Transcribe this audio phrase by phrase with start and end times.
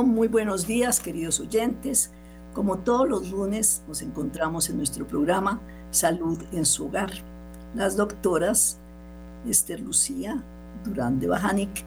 [0.00, 2.10] Muy buenos días, queridos oyentes.
[2.54, 7.10] Como todos los lunes, nos encontramos en nuestro programa Salud en su hogar.
[7.74, 8.78] Las doctoras
[9.46, 10.42] Esther Lucía
[10.82, 11.84] Durán de Bajanic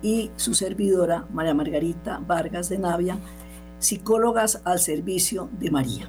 [0.00, 3.18] y su servidora María Margarita Vargas de Navia,
[3.80, 6.08] psicólogas al servicio de María.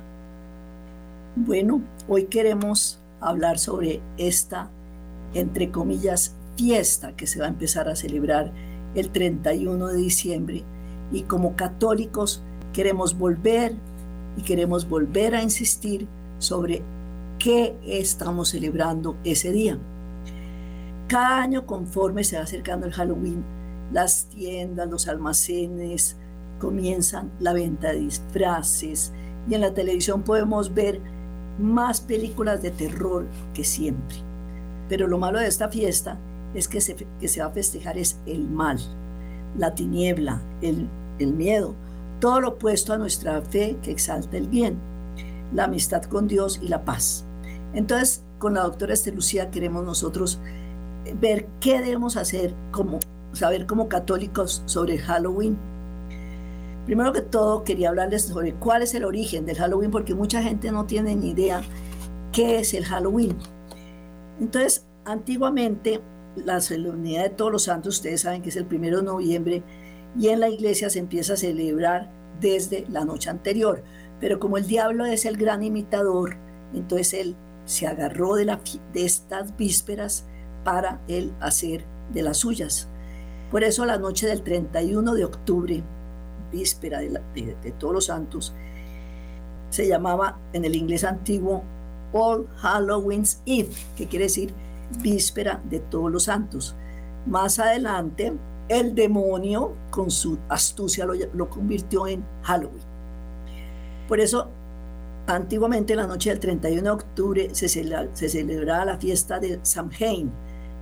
[1.36, 4.70] Bueno, hoy queremos hablar sobre esta,
[5.34, 8.52] entre comillas, fiesta que se va a empezar a celebrar
[8.94, 10.64] el 31 de diciembre
[11.12, 12.42] y como católicos
[12.74, 13.74] queremos volver
[14.38, 16.08] y queremos volver a insistir
[16.40, 16.82] sobre
[17.38, 19.78] qué estamos celebrando ese día.
[21.08, 23.44] Cada año conforme se va acercando el Halloween,
[23.92, 26.16] las tiendas, los almacenes
[26.60, 29.12] comienzan la venta de disfraces
[29.50, 31.02] y en la televisión podemos ver
[31.60, 34.18] más películas de terror que siempre.
[34.88, 36.18] Pero lo malo de esta fiesta
[36.54, 38.80] es que se, que se va a festejar es el mal,
[39.58, 40.88] la tiniebla, el
[41.22, 41.76] el miedo,
[42.20, 44.78] todo lo opuesto a nuestra fe que exalta el bien,
[45.54, 47.26] la amistad con Dios y la paz.
[47.74, 50.40] Entonces, con la doctora Estelucía queremos nosotros
[51.20, 53.00] ver qué debemos hacer como
[53.34, 55.58] saber como católicos sobre Halloween.
[56.86, 60.72] Primero que todo, quería hablarles sobre cuál es el origen del Halloween, porque mucha gente
[60.72, 61.62] no tiene ni idea
[62.32, 63.38] qué es el Halloween.
[64.40, 66.02] Entonces, antiguamente,
[66.36, 69.64] la solemnidad de todos los santos, ustedes saben que es el primero de noviembre,
[70.18, 72.10] y en la iglesia se empieza a celebrar
[72.40, 73.84] desde la noche anterior.
[74.20, 76.36] Pero como el diablo es el gran imitador,
[76.74, 77.36] entonces él
[77.66, 78.60] se agarró de, la,
[78.94, 80.26] de estas vísperas
[80.64, 82.88] para él hacer de las suyas.
[83.50, 85.84] Por eso la noche del 31 de octubre,
[86.52, 88.54] víspera de, de todos los santos,
[89.70, 91.64] se llamaba en el inglés antiguo
[92.14, 94.54] All Halloween's Eve, que quiere decir
[95.02, 96.76] víspera de todos los santos.
[97.26, 98.34] Más adelante,
[98.72, 102.80] el demonio con su astucia lo, convirtió en Halloween.
[104.08, 104.48] Por eso,
[105.28, 110.32] antiguamente la noche del 31 de octubre se, se celebraba la fiesta de Samhain,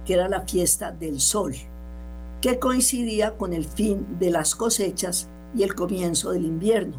[0.06, 1.56] que era la fiesta del sol,
[2.42, 6.96] que coincidía con el fin de las cosechas y el comienzo del invierno.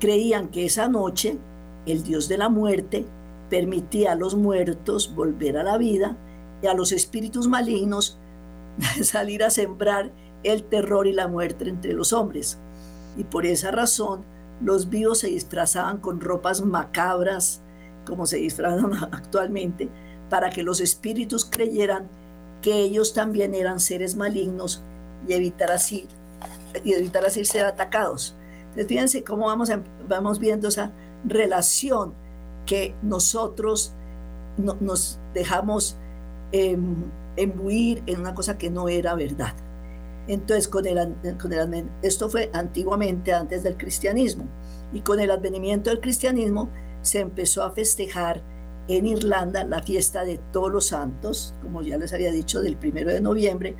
[0.00, 1.36] Creían que esa noche
[1.84, 3.04] el dios de la muerte
[3.50, 6.16] permitía a los muertos volver a la vida
[6.62, 8.18] y a los espíritus malignos
[9.02, 12.58] salir a sembrar el terror y la muerte entre los hombres.
[13.16, 14.24] Y por esa razón
[14.62, 17.60] los vivos se disfrazaban con ropas macabras,
[18.06, 19.88] como se disfrazan actualmente,
[20.28, 22.08] para que los espíritus creyeran
[22.62, 24.82] que ellos también eran seres malignos
[25.26, 26.06] y evitar así,
[26.84, 28.36] y evitar así ser atacados.
[28.60, 29.70] Entonces fíjense cómo vamos,
[30.08, 30.92] vamos viendo esa
[31.24, 32.14] relación
[32.66, 33.92] que nosotros
[34.56, 35.96] nos dejamos
[37.36, 39.54] embuir en una cosa que no era verdad.
[40.28, 40.84] Entonces, con
[42.02, 44.44] esto fue antiguamente antes del cristianismo,
[44.92, 46.68] y con el advenimiento del cristianismo
[47.02, 48.42] se empezó a festejar
[48.88, 53.10] en Irlanda la fiesta de todos los santos, como ya les había dicho, del primero
[53.10, 53.76] de noviembre,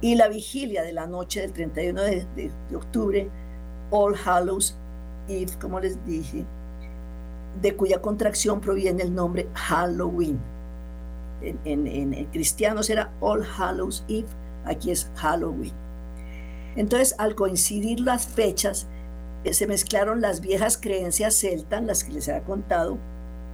[0.00, 3.30] y la vigilia de la noche del 31 de, de, de octubre,
[3.90, 4.76] All Hallows
[5.28, 6.44] Eve, como les dije,
[7.60, 10.40] de cuya contracción proviene el nombre Halloween
[11.42, 14.28] en, cristianos era All Hallows Eve,
[14.64, 15.72] aquí es Halloween.
[16.76, 18.86] Entonces, al coincidir las fechas,
[19.44, 22.98] eh, se mezclaron las viejas creencias celtas, las que les había contado,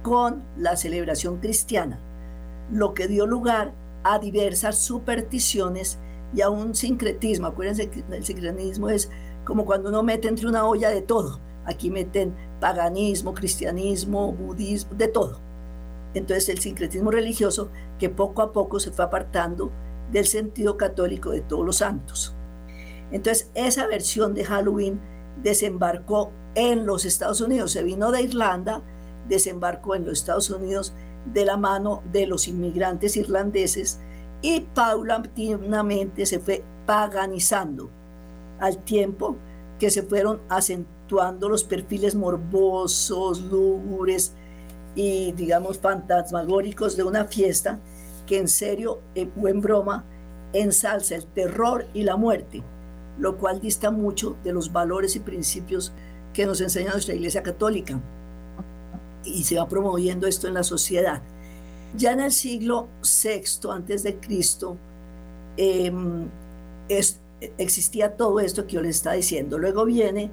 [0.03, 1.99] con la celebración cristiana,
[2.71, 5.97] lo que dio lugar a diversas supersticiones
[6.33, 7.47] y a un sincretismo.
[7.47, 9.09] Acuérdense que el sincretismo es
[9.43, 11.39] como cuando uno mete entre una olla de todo.
[11.65, 15.46] Aquí meten paganismo, cristianismo, budismo, de todo.
[16.13, 17.69] Entonces el sincretismo religioso
[17.99, 19.71] que poco a poco se fue apartando
[20.11, 22.33] del sentido católico de todos los santos.
[23.11, 24.99] Entonces esa versión de Halloween
[25.41, 28.81] desembarcó en los Estados Unidos, se vino de Irlanda,
[29.27, 30.93] desembarcó en los Estados Unidos
[31.33, 33.99] de la mano de los inmigrantes irlandeses
[34.41, 37.89] y paulatinamente se fue paganizando
[38.59, 39.35] al tiempo
[39.79, 44.33] que se fueron acentuando los perfiles morbosos, lúgubres,
[44.97, 47.79] y digamos fantasmagóricos de una fiesta
[48.25, 50.03] que en serio eh, o en broma
[50.53, 52.63] ensalza el terror y la muerte,
[53.19, 55.93] lo cual dista mucho de los valores y principios
[56.33, 58.01] que nos enseña nuestra Iglesia Católica.
[59.23, 61.21] Y se va promoviendo esto en la sociedad.
[61.95, 64.77] Ya en el siglo VI antes de Cristo
[65.57, 66.27] em,
[67.57, 69.59] existía todo esto que yo les estaba diciendo.
[69.59, 70.31] Luego viene,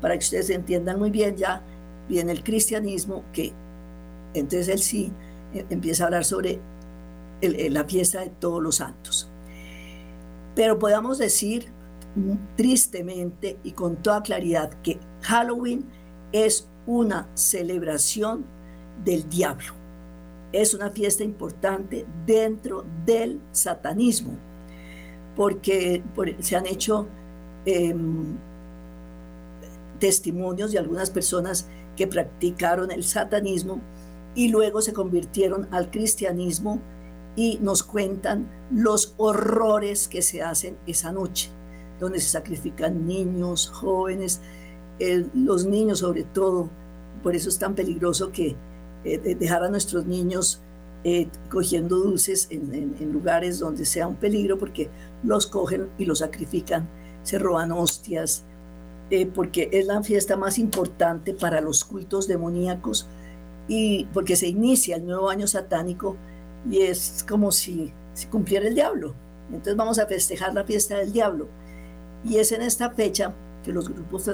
[0.00, 1.62] para que ustedes entiendan muy bien, ya
[2.08, 3.52] viene el cristianismo que
[4.34, 5.12] entonces él sí
[5.54, 6.60] eh, empieza a hablar sobre
[7.40, 9.28] la fiesta de todos los santos.
[10.54, 11.70] Pero podamos decir
[12.56, 15.84] tristemente y con toda claridad que Halloween
[16.32, 18.44] es una celebración
[19.04, 19.72] del diablo.
[20.52, 24.38] Es una fiesta importante dentro del satanismo,
[25.34, 26.02] porque
[26.40, 27.06] se han hecho
[27.66, 28.36] em,
[29.98, 33.80] testimonios de algunas personas que practicaron el satanismo
[34.36, 36.80] y luego se convirtieron al cristianismo
[37.34, 41.50] y nos cuentan los horrores que se hacen esa noche,
[41.98, 44.40] donde se sacrifican niños, jóvenes,
[44.98, 46.68] eh, los niños sobre todo.
[47.22, 48.54] Por eso es tan peligroso que
[49.04, 50.60] eh, dejar a nuestros niños
[51.02, 54.90] eh, cogiendo dulces en, en, lugares donde sea un peligro, porque
[55.22, 56.88] los cogen y los sacrifican,
[57.22, 58.44] se roban hostias,
[59.34, 63.06] porque es la fiesta más importante para los cultos demoníacos
[63.68, 66.16] y porque se inicia el nuevo año satánico
[66.70, 69.14] y es como si, si cumpliera el diablo.
[69.48, 71.48] Entonces vamos a festejar la fiesta del diablo.
[72.24, 73.34] Y es en esta fecha
[73.64, 74.30] que los grupos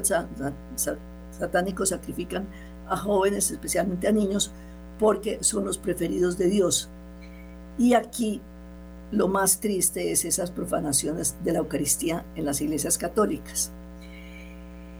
[1.30, 2.46] satánicos sacrifican
[2.88, 4.52] a jóvenes, especialmente a niños,
[4.98, 6.90] porque son los preferidos de Dios.
[7.78, 8.40] Y aquí
[9.10, 13.72] lo más triste es esas profanaciones de la Eucaristía en las iglesias católicas.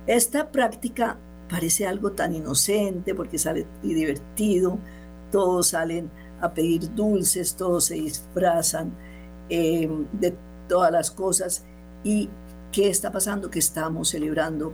[0.07, 1.19] Esta práctica
[1.53, 4.79] parece algo tan inocente porque sale y divertido,
[5.31, 6.11] todos salen
[6.41, 8.91] a pedir dulces, todos se disfrazan
[9.51, 10.35] eh, de
[10.67, 11.63] todas las cosas.
[12.03, 12.31] ¿Y
[12.73, 13.51] qué está pasando?
[13.51, 14.73] Que estamos celebrando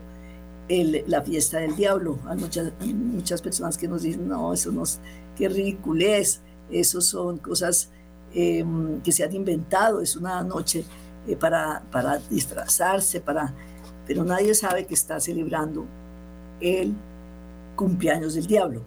[0.68, 2.20] la fiesta del diablo.
[2.28, 5.00] Hay muchas, muchas personas que nos dicen, no, eso no es,
[5.36, 7.90] qué ridiculez, eso son cosas
[8.32, 10.84] em, que se han inventado, es una noche
[11.26, 13.52] eh, para, para disfrazarse, para,
[14.06, 15.86] pero nadie sabe que está celebrando
[16.60, 16.94] el
[17.76, 18.82] cumpleaños del diablo.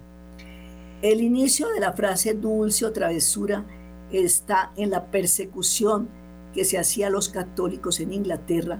[1.01, 3.65] El inicio de la frase dulce o travesura
[4.11, 6.09] está en la persecución
[6.53, 8.79] que se hacía a los católicos en Inglaterra,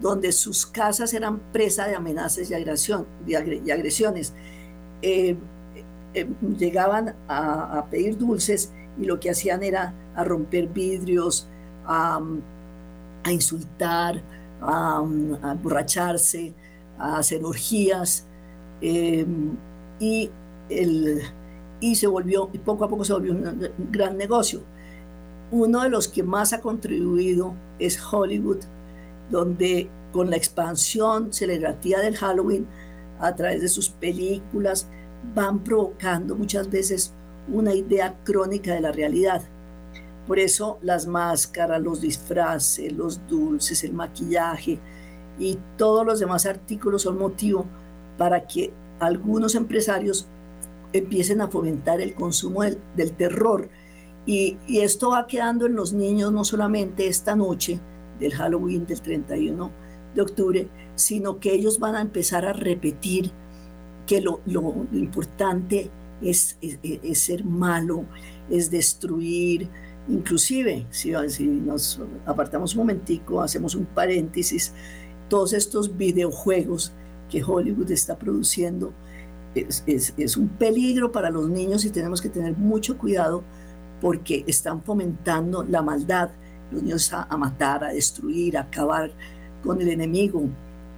[0.00, 4.32] donde sus casas eran presa de amenazas y, agresión, y agresiones.
[5.02, 5.36] Eh,
[6.12, 6.28] eh,
[6.58, 11.46] llegaban a, pedir dulces y lo que hacían era a romper vidrios,
[11.86, 12.20] a,
[13.30, 14.22] insultar,
[14.60, 16.52] a, emborracharse,
[17.00, 18.26] a hacer orgías.
[18.80, 19.26] Eh,
[19.98, 20.30] y
[20.68, 21.22] el,
[21.80, 24.60] y se volvió, y poco a poco se volvió un gran negocio.
[25.50, 28.58] Uno de los que más ha contribuido es Hollywood,
[29.30, 32.66] donde con la expansión celebrativa del Halloween,
[33.18, 34.86] a través de sus películas,
[35.34, 37.12] van provocando muchas veces
[37.48, 39.42] una idea crónica de la realidad.
[40.26, 44.78] Por eso las máscaras, los disfraces, los dulces, el maquillaje
[45.40, 47.64] y todos los demás artículos son motivo
[48.18, 50.28] para que algunos empresarios
[50.92, 53.70] empiecen a fomentar el consumo del, terror.
[54.26, 57.80] Y, esto va quedando en los niños no solamente esta noche
[58.20, 59.70] del Halloween del 31
[60.14, 63.32] de octubre, sino que ellos van a empezar a repetir
[64.06, 64.40] que lo,
[64.92, 65.90] importante
[66.20, 68.04] es, es, ser malo,
[68.50, 69.68] es destruir,
[70.08, 74.74] inclusive, si, si, nos apartamos un momentico, hacemos un paréntesis,
[75.30, 76.92] todos estos videojuegos
[77.30, 78.92] que Hollywood está produciendo,
[79.54, 83.42] es, un peligro para los niños y tenemos que tener mucho cuidado
[84.00, 86.30] porque están fomentando la maldad,
[86.70, 89.10] los niños a, matar, a destruir, a acabar
[89.62, 90.42] con el enemigo.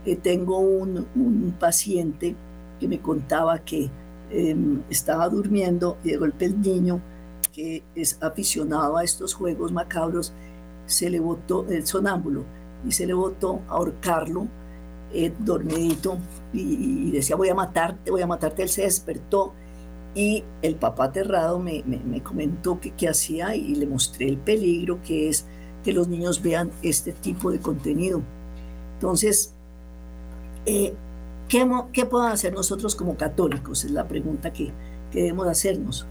[0.04, 2.34] Eh, tengo un, paciente
[2.80, 3.88] que me contaba que
[4.30, 7.00] em, estaba durmiendo y de golpe el niño,
[7.52, 10.32] que es aficionado a estos juegos macabros,
[10.86, 12.44] se le botó el sonámbulo
[12.86, 14.48] y se le botó a ahorcarlo
[15.14, 16.16] eh, dormidito
[16.54, 19.52] y, decía voy a matarte, voy a matarte, él se despertó
[20.14, 25.00] y el papá aterrado me, me, comentó que qué hacía y le mostré el peligro
[25.02, 25.46] que es
[25.84, 28.22] que los niños vean este tipo de contenido.
[28.94, 29.54] Entonces,
[30.64, 30.94] eh,
[31.48, 33.84] ¿qué, ¿qué podemos hacer nosotros como católicos?
[33.84, 34.72] Es la pregunta que,
[35.10, 36.06] que debemos hacernos.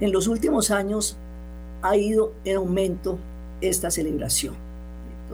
[0.00, 1.16] En los últimos años
[1.80, 3.18] ha ido en aumento
[3.60, 4.67] esta celebración.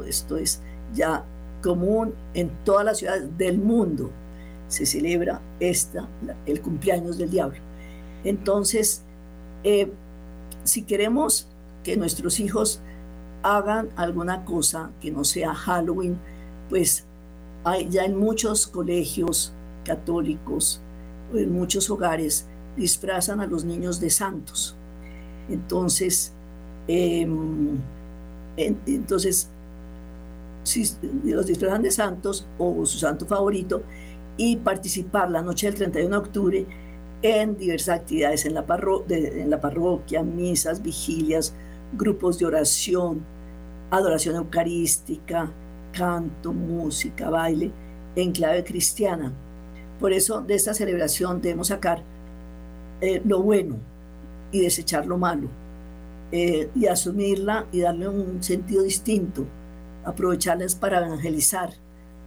[0.03, 0.61] Esto es
[0.95, 1.25] ya
[1.63, 4.11] común en todas las ciudades del mundo
[4.69, 6.09] se celebra esta,
[6.47, 7.59] el cumpleaños del diablo.
[8.25, 9.03] Entonces,
[9.63, 9.91] eh,
[10.65, 11.47] si queremos
[11.83, 12.81] que nuestros hijos
[13.43, 16.19] hagan alguna cosa que no sea Halloween,
[16.69, 17.05] pues
[17.89, 19.53] ya en muchos colegios
[19.85, 20.81] católicos,
[21.35, 22.47] en muchos hogares,
[22.77, 24.75] disfrazan a los niños de santos.
[25.49, 26.33] Entonces,
[26.89, 27.79] em,
[28.57, 29.49] entonces
[31.25, 33.83] los disfrazan de santos o su santo favorito
[34.37, 36.67] y participar la noche del 31 de octubre
[37.23, 38.65] en diversas actividades en la,
[39.09, 41.55] en la parroquia, misas, vigilias,
[41.97, 43.25] grupos de oración,
[43.91, 45.51] adoración eucarística,
[45.93, 47.71] canto, música, baile
[48.17, 49.33] en clave cristiana.
[50.01, 52.03] Por eso de esta celebración debemos sacar
[53.01, 53.77] eh, lo bueno
[54.53, 55.49] y desechar lo malo
[56.33, 59.47] eh, y asumirla y darle un sentido distinto,
[60.05, 61.71] aprovecharlas para evangelizar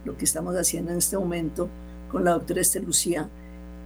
[0.04, 1.68] lo que estamos haciendo en este momento
[2.10, 3.28] con la doctora Esther Lucía,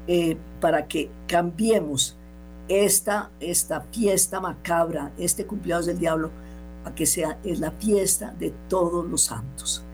[0.06, 2.16] eh, para que cambiemos
[2.68, 6.30] esta, esta fiesta macabra, este cumpleaños del diablo,
[6.84, 9.84] a que sea es la fiesta de todos los santos.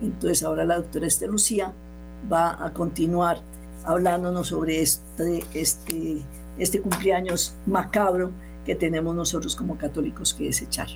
[0.00, 1.72] Entonces ahora la doctora Esther Lucía
[2.30, 3.40] va a continuar
[3.84, 6.22] hablándonos sobre este, este,
[6.58, 8.30] este cumpleaños macabro
[8.64, 10.88] que tenemos nosotros como católicos que desechar.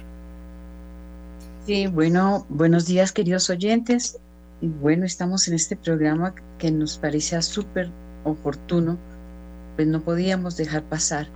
[1.65, 4.19] Sí, bueno, buenos días queridos oyentes.
[4.61, 7.89] Bueno, estamos en este programa que nos parecía súper
[8.25, 8.99] oportuno,
[9.77, 11.29] pues no podíamos dejar pasar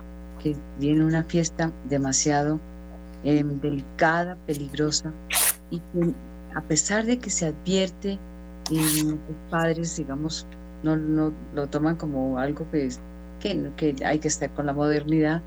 [0.43, 2.59] que viene una fiesta demasiado
[3.23, 5.13] em, delicada, peligrosa,
[5.69, 6.13] y que
[6.53, 8.19] a pesar de que se advierte
[8.69, 9.19] y los
[9.49, 10.45] padres, digamos,
[10.83, 12.89] no, no lo toman como algo que,
[13.39, 15.41] que, que hay que estar con la modernidad,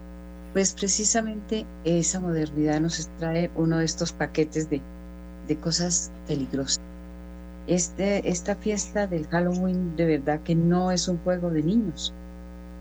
[0.52, 4.80] pues precisamente esa modernidad nos trae uno de estos paquetes de,
[5.46, 6.80] de cosas peligrosas.
[7.66, 12.12] Este, esta fiesta del Halloween de verdad que no es un juego de niños.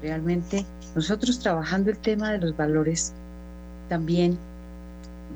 [0.01, 3.13] Realmente nosotros trabajando el tema de los valores,
[3.87, 4.37] también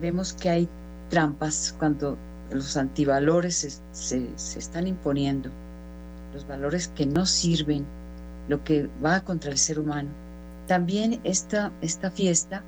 [0.01, 0.69] vemos que hay
[1.09, 2.17] trampas cuando
[2.51, 5.49] los antivalores se, se, están imponiendo,
[6.33, 7.85] los valores que no sirven,
[8.47, 10.09] lo que va contra el ser humano.
[10.67, 12.63] También esta, esta fiesta,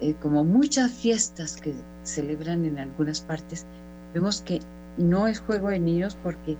[0.00, 3.66] eh, como muchas fiestas que celebran en algunas partes,
[4.14, 4.60] vemos que
[4.96, 6.56] no es juego de niños porque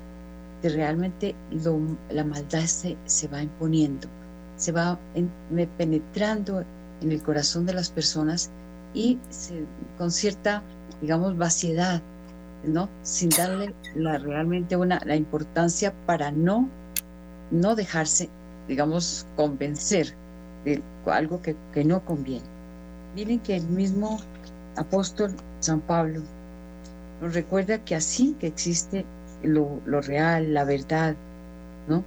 [0.62, 1.34] realmente
[2.10, 4.08] la maldad se, se, va imponiendo,
[4.56, 4.98] se va
[5.76, 6.64] penetrando
[7.00, 8.50] en el corazón de las personas
[8.94, 9.18] y
[9.96, 10.62] con cierta,
[11.00, 12.02] digamos, vaciedad,
[12.64, 12.88] ¿no?
[13.02, 16.68] Sin darle realmente una, la importancia para no,
[17.50, 18.28] no dejarse,
[18.66, 20.14] digamos, convencer
[20.76, 22.44] de algo que, que no conviene.
[23.14, 24.18] Miren que el mismo
[24.76, 26.22] apóstol San Pablo
[27.20, 29.04] nos recuerda que así que existe
[29.42, 31.14] lo, real, la verdad,
[31.88, 32.04] ¿no?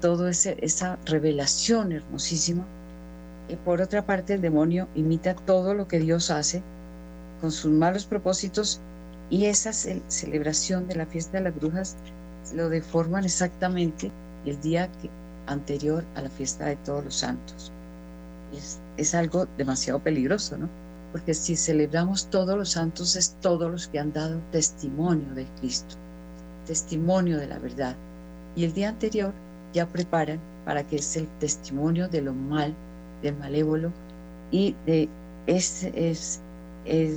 [0.00, 2.64] Todo ese, esa revelación hermosísima.
[3.48, 6.62] Y por otra parte, el demonio imita todo lo que Dios hace
[7.40, 8.80] con sus malos propósitos
[9.30, 11.96] y esa celebración de la fiesta de las brujas
[12.54, 14.10] lo deforman exactamente
[14.44, 15.10] el día que,
[15.46, 17.72] anterior a la fiesta de todos los santos.
[18.52, 20.68] Es, es algo demasiado peligroso, ¿no?
[21.16, 25.96] porque si celebramos todos los santos es todos los que han dado testimonio de Cristo,
[26.66, 27.96] testimonio de la verdad.
[28.54, 29.32] Y el día anterior
[29.72, 32.74] ya preparan para que es el testimonio de lo mal,
[33.22, 33.92] del malévolo
[34.50, 35.08] y de
[35.46, 36.42] es, es,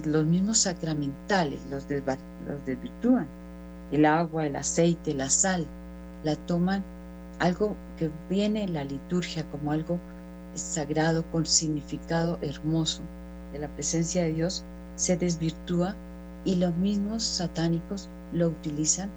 [0.06, 3.28] los mismos sacramentales, los, los desvirtúan.
[3.92, 5.66] El agua, el aceite, la sal,
[6.24, 6.86] la toman
[7.40, 10.00] algo que viene en la liturgia como algo
[10.60, 13.02] sagrado con significado hermoso
[13.54, 14.64] de la presencia de Dios
[14.96, 15.96] se desvirtúa
[16.46, 19.10] y los mismos satánicos lo utilizan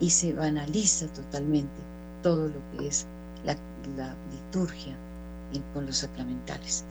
[0.00, 1.72] y se banaliza totalmente
[2.22, 3.06] todo lo que es
[3.44, 3.56] la,
[4.32, 4.96] liturgia
[5.72, 6.84] con los sacramentales.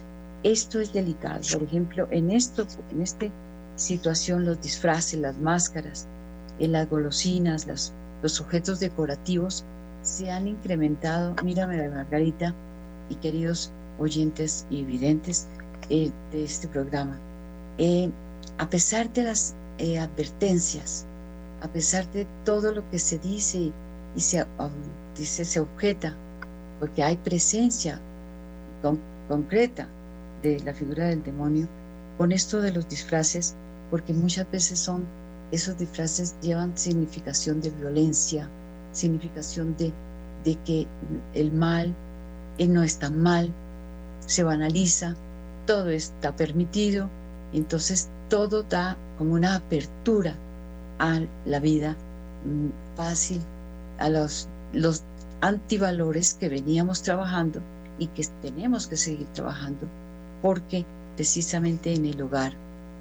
[0.44, 1.42] Esto es delicado.
[1.52, 3.26] Por ejemplo, en esto, en esta
[3.76, 6.08] situación, los disfraces, las máscaras,
[6.60, 9.66] en las golosinas, los objetos decorativos
[10.04, 11.36] se han incrementado.
[11.44, 12.54] Mírame, Margarita
[13.10, 15.48] y queridos oyentes y videntes,
[15.90, 17.18] eh, de este programa.
[17.78, 18.10] Eh,
[18.58, 21.06] a pesar de las eh, advertencias,
[21.62, 23.72] a pesar de todo lo que se dice
[24.16, 24.72] y se, um,
[25.16, 26.16] se objeta,
[26.80, 28.00] porque hay presencia
[29.28, 29.88] concreta
[30.42, 31.68] de la figura del demonio,
[32.18, 33.56] con esto de los disfraces,
[33.90, 35.06] porque muchas veces son,
[35.52, 38.50] esos disfraces llevan significación de violencia,
[38.94, 39.92] significación de,
[40.46, 40.88] de que
[41.34, 41.94] el mal
[42.60, 43.54] no está mal,
[44.26, 45.16] se banaliza,
[45.66, 47.10] todo está permitido,
[47.54, 50.36] entonces todo da como una apertura
[51.00, 51.96] a la vida
[52.46, 53.42] mm, fácil,
[54.00, 55.04] a los, los
[55.42, 57.62] antivalores que veníamos trabajando
[58.00, 59.88] y que tenemos que seguir trabajando,
[60.42, 62.54] porque precisamente en el hogar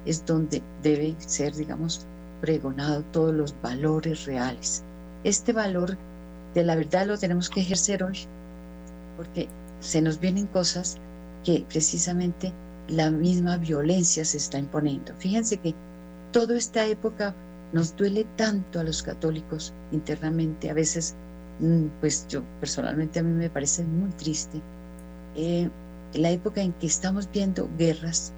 [0.05, 2.05] es donde debe ser, digamos,
[2.41, 4.83] pregonado todos los valores reales.
[5.23, 5.97] Este valor
[6.53, 8.19] de la verdad lo tenemos que ejercer hoy,
[9.17, 9.47] porque
[9.79, 10.97] se nos vienen cosas
[11.43, 12.53] que precisamente
[12.87, 15.13] la misma violencia se está imponiendo.
[15.17, 15.73] Fíjense que
[16.31, 17.35] toda esta época
[17.71, 21.15] nos duele tanto a los católicos internamente, a veces,
[21.59, 24.61] mm, pues yo personalmente a mí me parece muy triste,
[25.35, 25.69] eh,
[26.13, 28.31] la época en que estamos viendo guerras,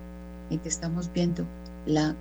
[0.49, 1.45] en que estamos viendo
[1.85, 2.15] la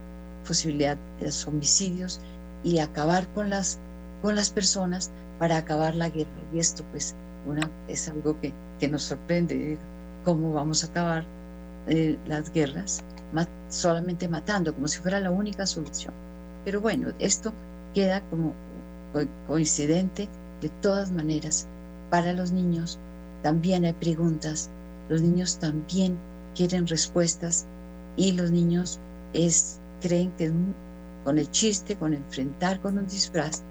[0.46, 2.20] posibilidad de los homicidios
[2.64, 3.78] y acabar con las,
[4.22, 6.30] con las personas para acabar la guerra.
[6.52, 7.14] Y esto pues
[7.46, 9.78] una, es algo que, que nos sorprende,
[10.24, 11.24] cómo vamos a acabar
[11.86, 13.02] eh, las guerras
[13.68, 16.14] solamente matando, como si fuera la única solución.
[16.64, 17.52] Pero bueno, esto
[17.92, 18.52] queda como
[19.46, 20.28] coincidente
[20.60, 21.66] de todas maneras.
[22.10, 22.98] Para los niños
[23.42, 24.70] también hay preguntas,
[25.08, 26.16] los niños también
[26.54, 27.66] quieren respuestas
[28.16, 29.00] y los niños
[29.32, 30.52] es, creen que
[31.24, 33.62] con el chiste, con enfrentar con un disfraz,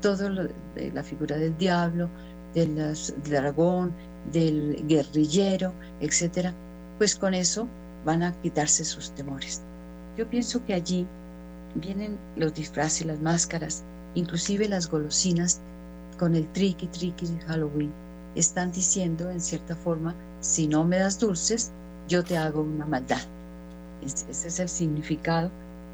[0.00, 2.08] todo lo de la figura del diablo,
[2.54, 3.92] del dragón,
[4.32, 6.54] del guerrillero, etcétera,
[6.98, 7.66] pues con eso
[8.04, 9.62] van a quitarse sus temores.
[10.16, 11.06] Yo pienso que allí
[11.74, 13.82] vienen los disfraces, las máscaras,
[14.14, 15.60] inclusive las golosinas
[16.18, 17.92] con el tricky tricky de Halloween.
[18.34, 21.70] Están diciendo en cierta forma, si no me das dulces,
[22.08, 23.22] yo te hago una maldad.
[24.04, 25.50] Ese es el significado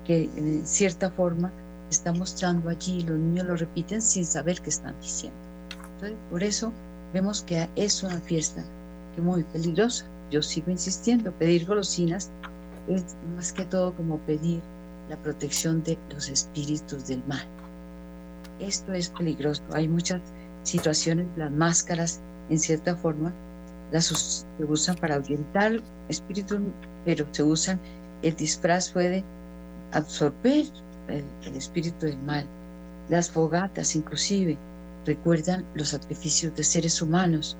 [0.07, 1.51] que en cierta forma
[1.91, 3.03] está mostrando allí.
[3.03, 5.39] Los niños lo repiten sin saber qué están diciendo.
[6.31, 6.73] por eso
[7.17, 8.63] vemos que es una fiesta
[9.17, 10.05] muy peligrosa.
[10.31, 12.31] Yo sigo insistiendo, pedir golosinas
[12.89, 14.61] es más que todo como pedir
[15.09, 17.47] la protección de los espíritus del mal.
[18.61, 19.63] Esto es peligroso.
[19.73, 20.21] Hay muchas
[20.63, 22.21] situaciones, las máscaras,
[22.51, 23.33] en cierta forma,
[23.93, 25.81] las se usan para ahuyentar
[26.11, 26.61] espíritus,
[27.07, 27.81] pero se usan,
[28.21, 29.25] el disfraz puede
[29.93, 30.67] absorber
[31.09, 32.45] el espíritu del mal.
[33.09, 34.59] Las fogatas, inclusive,
[35.07, 37.57] recuerdan los sacrificios de seres humanos.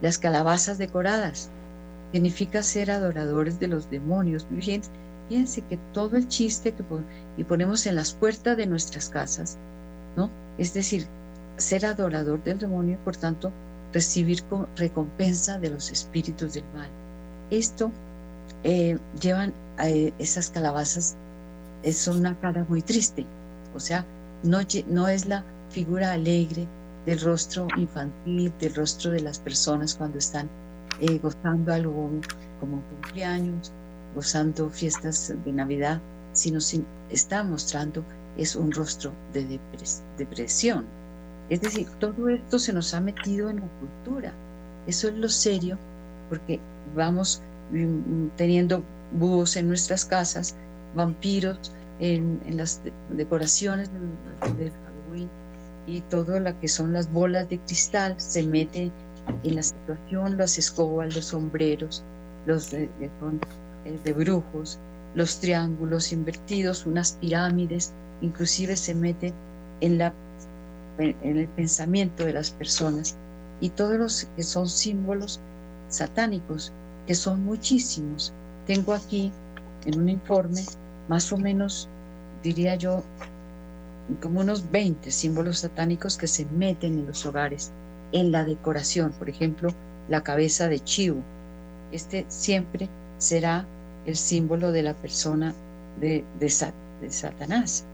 [0.00, 1.50] Las calabazas decoradas
[2.12, 4.46] significa ser adoradores de los demonios.
[5.28, 6.84] Fíjense que todo el chiste que
[7.36, 9.58] y ponemos en las puertas de nuestras casas,
[10.16, 10.30] ¿no?
[10.56, 11.06] Es decir,
[11.56, 13.52] ser adorador del demonio, por tanto,
[13.92, 14.42] recibir
[14.76, 16.88] recompensa de los espíritus del mal.
[17.50, 17.90] Esto
[18.64, 21.16] eh, llevan a eh, esas calabazas,
[21.82, 23.26] es una cara muy triste,
[23.74, 24.04] o sea,
[24.42, 26.66] no, no es la figura alegre
[27.06, 30.48] del rostro infantil, del rostro de las personas cuando están
[31.00, 32.10] eh, gozando algo
[32.60, 33.72] como cumpleaños,
[34.14, 36.00] gozando fiestas de Navidad,
[36.32, 38.04] sino si está mostrando
[38.36, 39.58] es un rostro de
[40.18, 40.84] depresión.
[41.48, 44.32] Es decir, todo esto se nos ha metido en la cultura.
[44.86, 45.78] Eso es lo serio,
[46.28, 46.60] porque
[46.94, 47.40] vamos
[47.70, 50.54] mm, teniendo búhos en nuestras casas,
[50.94, 54.00] vampiros en, las decoraciones del,
[54.40, 54.85] Halloween
[55.86, 58.90] y todo lo que son las bolas de cristal se mete
[59.42, 62.02] en la situación, las escobas, los sombreros,
[62.46, 64.78] los de, eh, de brujos,
[65.14, 69.32] los triángulos invertidos, unas pirámides, inclusive se mete
[69.80, 70.12] en, la,
[70.98, 73.16] en el pensamiento de las personas
[73.60, 75.40] y todos los que son símbolos
[75.88, 76.72] satánicos,
[77.06, 78.32] que son muchísimos.
[78.66, 79.32] Tengo aquí
[79.84, 80.64] en un informe
[81.08, 81.88] más o menos,
[82.42, 83.02] diría yo,
[84.20, 87.72] como unos 20 símbolos satánicos que se meten en los hogares
[88.12, 89.70] en la decoración, por ejemplo,
[90.08, 91.22] la cabeza de chivo.
[91.92, 92.88] Este siempre
[93.18, 93.66] será
[94.06, 95.54] el símbolo de la persona
[96.00, 96.50] de, de,
[97.10, 97.84] Satanás.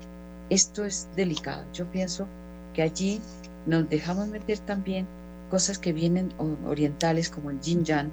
[0.51, 1.65] Esto es delicado.
[1.73, 2.27] Yo pienso
[2.75, 3.21] que allí
[3.67, 5.07] nos dejamos meter también
[5.51, 6.33] cosas que vienen
[6.67, 8.11] orientales como el yin yang,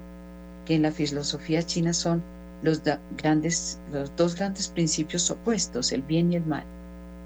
[0.64, 2.22] que en la filosofía china son
[2.62, 2.82] los,
[3.16, 6.64] grandes, los dos grandes principios opuestos, el bien y el mal.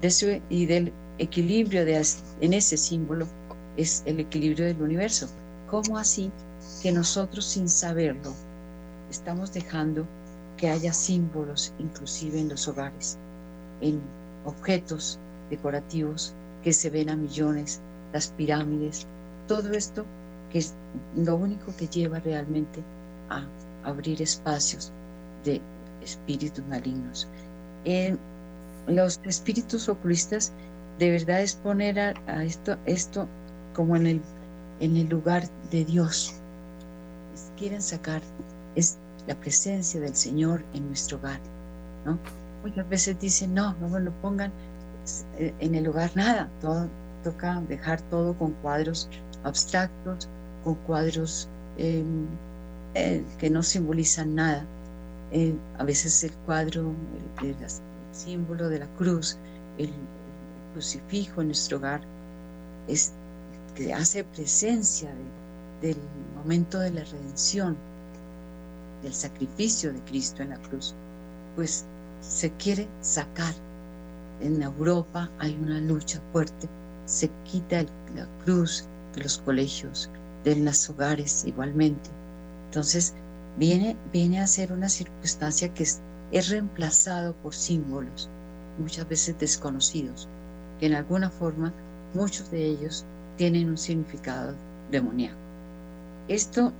[0.01, 2.05] De y del equilibrio de,
[2.41, 3.27] en ese símbolo
[3.77, 5.27] es el equilibrio del universo.
[5.69, 6.31] ¿Cómo así
[6.81, 8.33] que nosotros sin saberlo
[9.09, 10.05] estamos dejando
[10.57, 13.17] que haya símbolos inclusive en los hogares,
[13.81, 13.99] en
[14.45, 17.81] objetos decorativos que se ven a millones,
[18.13, 19.05] las pirámides,
[19.47, 20.05] todo esto
[20.51, 20.73] que es
[21.15, 22.81] lo único que lleva realmente
[23.29, 23.45] a
[23.83, 24.91] abrir espacios
[25.43, 25.61] de
[26.01, 27.27] espíritus malignos.
[27.83, 28.17] En
[28.87, 30.51] los espíritus oculistas
[30.99, 33.27] de verdad es poner a, esto, esto
[33.73, 34.21] como en el,
[34.79, 36.33] en el lugar de Dios.
[37.57, 38.21] Quieren sacar
[38.75, 41.39] es la presencia del Señor en nuestro hogar,
[42.05, 42.19] ¿no?
[42.63, 44.51] Muchas veces dicen, no, no me lo pongan
[45.37, 46.87] eh, en el hogar nada, todo,
[47.23, 49.09] toca dejar todo con cuadros
[49.43, 50.27] abstractos,
[50.63, 52.25] con cuadros em,
[52.95, 54.65] eh, que no simbolizan nada.
[55.31, 56.91] Eh, a veces el cuadro,
[57.41, 57.55] el,
[58.15, 59.37] símbolo de la cruz,
[59.77, 59.91] el,
[60.73, 62.01] crucifijo en nuestro hogar,
[62.89, 63.13] es
[63.75, 65.09] que hace presencia
[65.81, 65.97] del
[66.35, 67.77] momento de la redención,
[69.01, 70.93] del sacrificio de Cristo en la cruz,
[71.55, 71.85] pues
[72.21, 73.53] se quiere sacar.
[74.41, 76.67] En Europa hay una lucha fuerte,
[77.05, 77.83] se quita
[78.15, 78.83] la cruz
[79.15, 80.09] de los colegios,
[80.43, 82.09] de los hogares igualmente.
[82.65, 83.13] Entonces,
[83.57, 86.01] viene, viene a ser una circunstancia que es,
[86.31, 88.29] es reemplazado por símbolos,
[88.77, 90.27] muchas veces desconocidos.
[90.79, 91.71] que en alguna forma
[92.13, 93.05] muchos de ellos
[93.37, 94.53] tienen un significado
[94.91, 95.37] demoníaco.
[96.27, 96.73] Esto,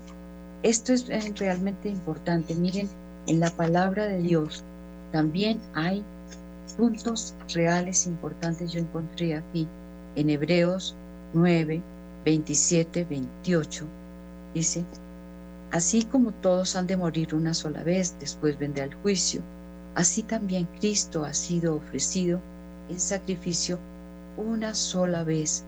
[0.64, 1.08] esto es
[1.40, 2.56] realmente importante.
[2.56, 2.90] Miren,
[3.28, 4.64] en la palabra de Dios
[5.12, 6.04] también hay
[6.78, 8.72] puntos reales importantes.
[8.72, 9.68] Yo encontré aquí
[10.16, 10.96] en Hebreos
[11.34, 11.82] 9,
[12.26, 13.86] 27, 28.
[14.54, 14.86] Dice,
[15.76, 19.42] así como todos han de morir una sola vez, después vendrá el juicio,
[19.94, 22.40] así también Cristo ha sido ofrecido
[22.88, 23.78] en sacrificio
[24.38, 25.66] una sola vez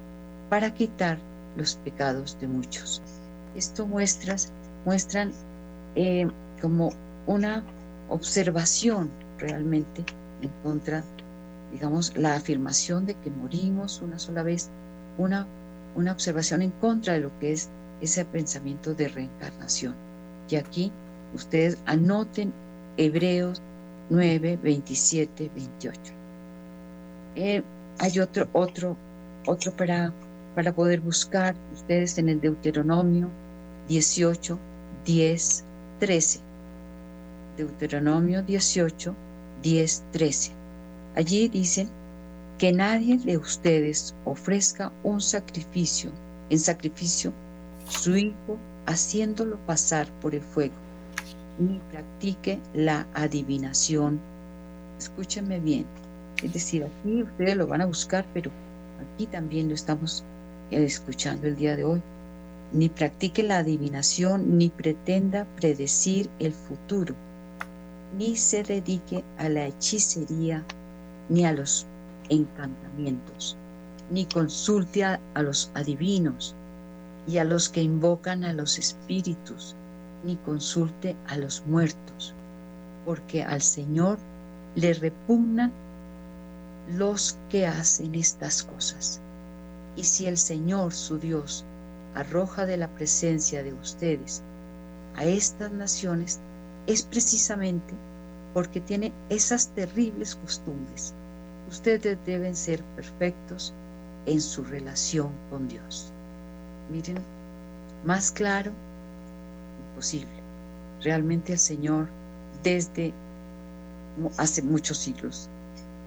[0.50, 1.18] para quitar
[1.58, 3.02] los pecados de muchos.
[3.54, 4.54] Esto muestras,
[4.86, 5.34] muestran
[5.96, 6.26] eh,
[6.62, 6.94] como
[7.26, 7.62] una
[8.08, 10.06] observación realmente
[10.42, 11.04] en contra,
[11.74, 14.70] digamos, la afirmación de que morimos una sola vez,
[15.18, 15.46] una,
[15.98, 17.68] una observación en contra de lo que es
[18.02, 19.96] ese pensamiento de reencarnación.
[20.50, 20.92] Y aquí
[21.34, 22.54] ustedes anoten
[22.98, 23.62] Hebreos
[24.10, 26.02] 9, 27, 28.
[28.00, 28.98] hay otro, otro,
[29.46, 30.14] otro para,
[30.56, 33.30] para poder buscar ustedes en el Deuteronomio
[33.90, 34.58] 18,
[35.06, 35.64] 10,
[36.00, 36.40] 13.
[37.58, 39.16] Deuteronomio 18,
[39.62, 40.52] 10, 13.
[41.16, 41.90] Allí dicen
[42.58, 46.12] que nadie de ustedes ofrezca un sacrificio,
[46.50, 47.34] en sacrificio
[47.90, 50.76] su hijo, haciéndolo pasar por el fuego,
[51.60, 54.20] ni practique la adivinación.
[54.98, 55.86] Escúchenme bien.
[56.44, 58.52] Es decir, aquí ustedes lo van a buscar, pero
[59.02, 60.24] aquí también lo estamos
[60.72, 62.02] escuchando el día de hoy
[62.74, 67.16] ni practique la adivinación, ni pretenda predecir el futuro,
[68.18, 70.64] ni se dedique a la hechicería,
[71.30, 71.86] ni a los
[72.30, 73.56] encantamientos,
[74.12, 76.56] ni consulte a, los adivinos
[77.28, 79.76] y a los que invocan a los espíritus,
[80.24, 82.34] ni consulte a los muertos,
[83.06, 84.18] porque al Señor
[84.76, 85.72] le repugnan
[86.96, 89.20] los que hacen estas cosas.
[89.96, 91.66] Y si el Señor, su Dios,
[92.16, 94.42] arroja de la presencia de ustedes
[95.16, 96.40] a estas naciones
[96.88, 97.94] es precisamente
[98.54, 101.14] porque tiene esas terribles costumbres.
[101.70, 103.74] Ustedes deben ser perfectos
[104.26, 106.12] en su relación con Dios.
[106.92, 107.18] Miren,
[108.06, 108.72] más claro,
[109.92, 110.30] imposible.
[111.04, 112.08] Realmente el Señor,
[112.64, 113.14] desde
[114.38, 115.50] hace muchos siglos,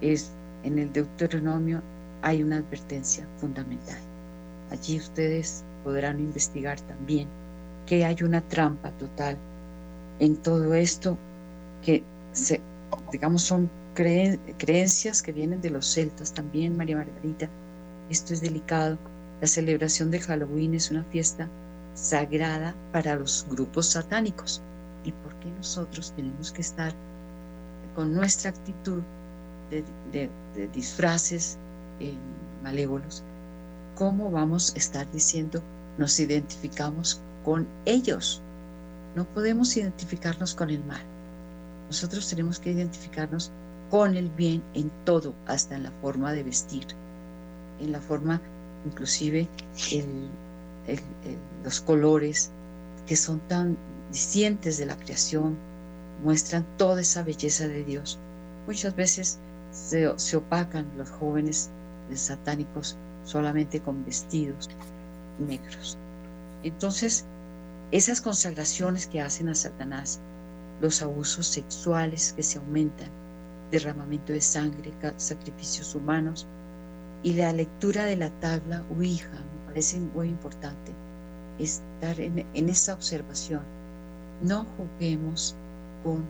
[0.01, 0.31] es
[0.63, 1.81] en el Deuteronomio
[2.21, 3.97] hay una advertencia fundamental.
[4.71, 7.27] Allí ustedes podrán investigar también
[7.85, 9.37] que hay una trampa total
[10.19, 11.17] en todo esto
[11.83, 12.61] que se,
[13.11, 17.49] digamos son creencias que vienen de los celtas también, María Margarita.
[18.09, 18.97] Esto es delicado.
[19.41, 21.49] La celebración de Halloween es una fiesta
[21.95, 24.61] sagrada para los grupos satánicos.
[25.03, 26.93] ¿Y por qué nosotros tenemos que estar
[27.95, 29.01] con nuestra actitud
[29.69, 30.29] de,
[30.73, 31.57] disfraces
[31.99, 32.13] eh,
[32.63, 33.23] malévolos
[34.01, 35.61] ¿cómo vamos a estar diciendo
[35.99, 38.41] nos identificamos con ellos?
[39.15, 41.03] No podemos identificarnos con el mal.
[41.87, 43.51] Nosotros tenemos que identificarnos
[43.91, 46.87] con el bien en todo, hasta en la forma de vestir,
[47.79, 48.41] en la forma,
[48.85, 49.47] inclusive,
[51.63, 52.51] los colores
[53.05, 53.77] que son tan
[54.11, 55.57] discientes de la creación,
[56.23, 58.19] muestran toda esa belleza de Dios.
[58.67, 59.39] Muchas veces
[59.71, 61.69] se, se opacan los jóvenes
[62.13, 64.69] satánicos solamente con vestidos
[65.39, 65.97] negros.
[66.63, 67.25] Entonces,
[67.91, 70.19] esas consagraciones que hacen a Satanás,
[70.81, 73.09] los abusos sexuales que se aumentan,
[73.71, 76.45] derramamiento de sangre, sacrificios humanos
[77.23, 80.91] y la lectura de la tabla Ouija, me parece muy importante
[81.59, 83.61] estar en, esa observación.
[84.41, 85.55] No juguemos
[86.03, 86.23] con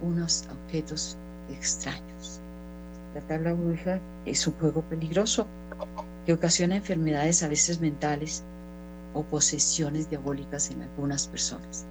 [0.00, 1.16] unos objetos
[1.50, 2.40] extraños.
[3.14, 5.46] La tabla Ouija es un juego peligroso
[6.24, 8.42] que ocasiona enfermedades a veces mentales
[9.12, 11.84] o posesiones diabólicas en algunas personas.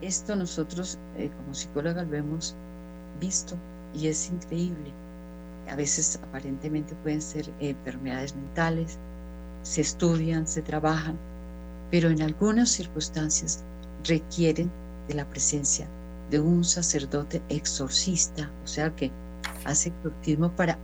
[0.00, 2.54] Esto nosotros eh, como psicólogas lo hemos
[3.20, 3.54] visto
[3.94, 5.01] y es increíble.
[5.68, 8.98] A veces aparentemente pueden ser enfermedades mentales,
[9.62, 11.16] se estudian, se trabajan,
[11.90, 13.62] pero en algunas circunstancias
[14.04, 14.70] requieren
[15.08, 15.86] de la presencia
[16.30, 19.10] de un sacerdote exorcista, o sea que
[19.64, 20.78] hace exorcismo para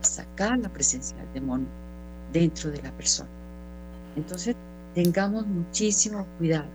[0.00, 1.66] sacar la presencia del demonio
[2.32, 3.28] dentro de la persona.
[4.16, 4.54] Entonces,
[4.94, 6.68] tengamos muchísimo cuidado,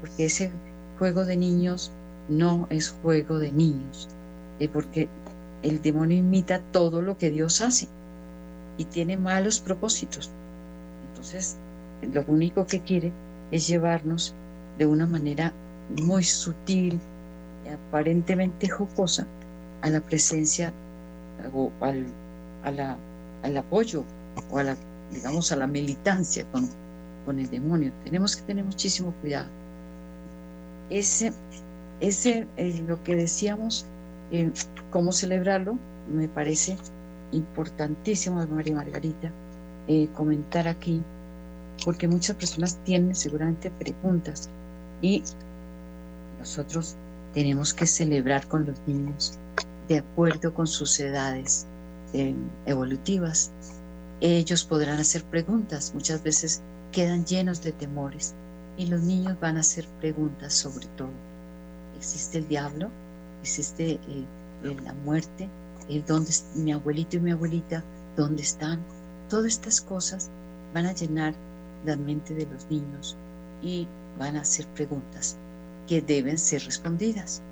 [0.00, 0.50] porque ese
[0.98, 1.92] juego de niños
[2.28, 4.08] no es juego de niños,
[4.58, 5.08] eh, porque
[5.62, 7.88] el demonio imita todo lo que Dios hace
[8.78, 10.30] y tiene malos propósitos.
[11.08, 11.56] Entonces,
[12.12, 13.12] lo único que quiere
[13.50, 14.34] es llevarnos
[14.78, 15.52] de una manera
[16.02, 16.98] muy sutil,
[17.64, 19.26] y aparentemente jocosa,
[19.82, 20.72] a la presencia
[21.52, 22.96] o a la
[23.42, 24.04] al apoyo
[24.50, 24.76] o a la,
[25.10, 26.68] digamos, a la militancia con,
[27.26, 27.92] con el demonio.
[28.04, 29.48] Tenemos que tener muchísimo cuidado.
[30.90, 31.32] Ese,
[32.00, 33.86] ese es lo que decíamos,
[34.90, 35.78] cómo celebrarlo,
[36.12, 36.76] me parece
[37.32, 39.30] importantísimo, María Margarita,
[39.88, 41.02] eh, comentar aquí,
[41.84, 44.48] porque muchas personas tienen seguramente preguntas
[45.00, 45.22] y
[46.38, 46.96] nosotros
[47.34, 49.38] tenemos que celebrar con los niños
[49.88, 51.66] de acuerdo con sus edades
[52.12, 52.34] eh,
[52.66, 53.50] evolutivas.
[54.20, 58.34] Ellos podrán hacer preguntas, muchas veces quedan llenos de temores
[58.76, 61.10] y los niños van a hacer preguntas sobre todo.
[61.96, 62.90] ¿Existe el diablo?
[63.42, 64.26] ¿Existe eh,
[64.84, 65.48] la muerte?
[66.06, 67.82] ¿Dónde mi abuelito y mi abuelita?
[68.16, 68.80] ¿Dónde están?
[69.28, 70.30] Todas estas cosas
[70.72, 71.34] van a llenar
[71.84, 73.16] la mente de los niños
[73.62, 73.86] y
[74.18, 75.36] van a hacer preguntas
[75.86, 77.42] que deben ser respondidas.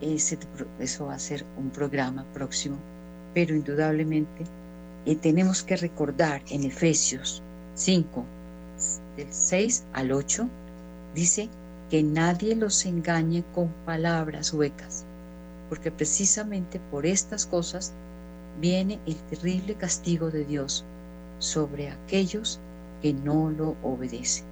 [0.00, 0.38] Ese,
[0.78, 2.76] eso va a ser un programa próximo,
[3.34, 4.44] pero indudablemente
[5.06, 7.42] eh, tenemos que recordar en Efesios
[7.74, 8.24] 5,
[9.16, 10.48] del 6 al 8,
[11.14, 11.48] dice
[11.90, 15.04] que nadie los engañe con palabras huecas,
[15.68, 17.92] porque precisamente por estas cosas
[18.60, 20.84] viene el terrible castigo de Dios
[21.38, 22.58] sobre aquellos
[23.02, 24.44] que no lo obedecen.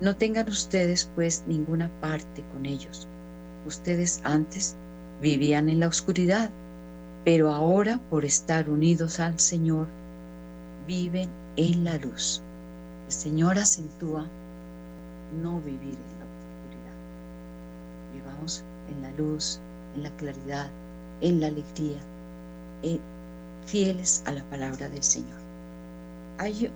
[0.00, 3.06] No tengan ustedes pues ninguna parte con ellos.
[3.66, 4.76] Ustedes antes
[5.20, 6.50] vivían en la oscuridad,
[7.24, 9.86] pero ahora por estar unidos al Señor,
[10.86, 12.40] viven en la luz.
[13.06, 14.26] El Señor acentúa
[15.42, 16.94] no vivir en la oscuridad.
[18.14, 19.60] Vivamos en la luz,
[19.98, 20.70] en la claridad,
[21.20, 21.98] en la alegría,
[22.82, 22.98] eh,
[23.66, 25.36] fieles a la palabra del Señor.
[26.38, 26.70] Hay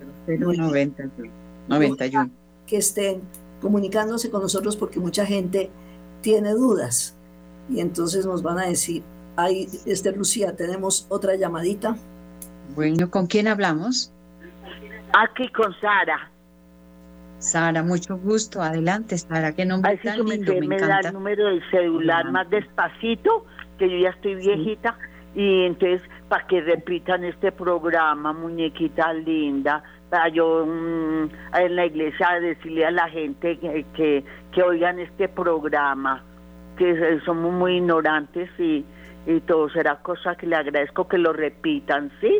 [1.67, 2.31] 91.
[2.65, 3.21] Que estén
[3.61, 5.69] comunicándose con nosotros porque mucha gente
[6.21, 7.15] tiene dudas
[7.69, 9.03] y entonces nos van a decir,
[9.43, 11.95] ahí, este Lucía, tenemos otra llamadita.
[12.75, 14.13] Bueno, ¿con quién hablamos?
[15.13, 16.31] Aquí con Sara.
[17.39, 18.61] Sara, mucho gusto.
[18.61, 19.53] Adelante, Sara.
[19.53, 23.45] Qué nombre Así tan lindo, me, me da el número del celular más despacito,
[23.77, 24.97] que yo ya estoy viejita.
[25.33, 32.39] Y entonces, para que repitan este programa, muñequita linda, para yo mm, en la iglesia
[32.39, 36.23] decirle a la gente que, que, que oigan este programa,
[36.77, 38.85] que somos muy ignorantes y,
[39.25, 42.39] y todo será cosa que le agradezco que lo repitan, ¿sí?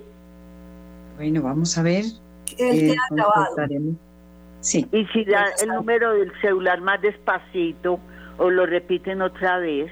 [1.18, 2.06] Bueno, vamos a ver.
[2.58, 3.56] El eh, grabado.
[4.62, 4.88] Sí.
[4.92, 8.00] Y si da el número del celular más despacito
[8.38, 9.92] o lo repiten otra vez.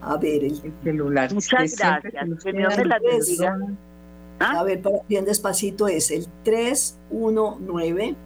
[0.00, 1.32] A ver, el, celular.
[1.32, 2.44] Muchas gracias.
[2.44, 3.58] Que Dios la bendiga.
[4.40, 4.60] ¿Ah?
[4.60, 8.16] A ver, bien despacito es el 319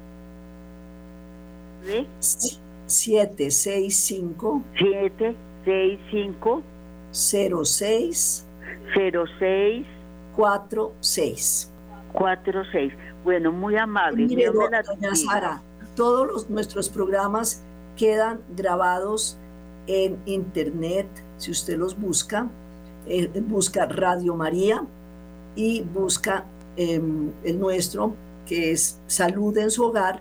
[2.20, 2.58] ¿Sí?
[2.86, 6.62] 765 765
[7.16, 8.44] 06
[8.94, 9.87] 06
[10.37, 11.72] 46
[12.12, 12.92] 46.
[13.24, 14.26] Bueno, muy amable.
[14.26, 15.62] Mire, doña Sara,
[15.94, 17.62] todos los, nuestros programas
[17.96, 19.37] quedan grabados
[19.87, 22.48] en internet, si usted los busca,
[23.07, 24.85] eh, busca Radio María
[25.55, 26.44] y busca
[26.76, 28.14] em, el nuestro,
[28.46, 30.20] que es Salud en su hogar.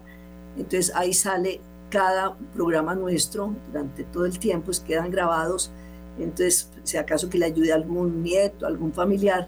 [0.55, 5.71] Entonces ahí sale cada programa nuestro durante todo el tiempo, quedan grabados.
[6.19, 9.47] Entonces, si acaso que le ayude a algún nieto, algún familiar,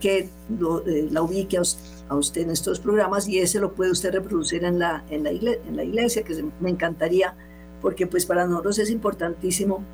[0.00, 4.64] que eh, la ubique a usted, en estos programas y ese lo puede usted reproducir
[4.64, 7.34] en la, iglesia, que me encantaría,
[7.80, 9.84] porque pues para nosotros es importantísimo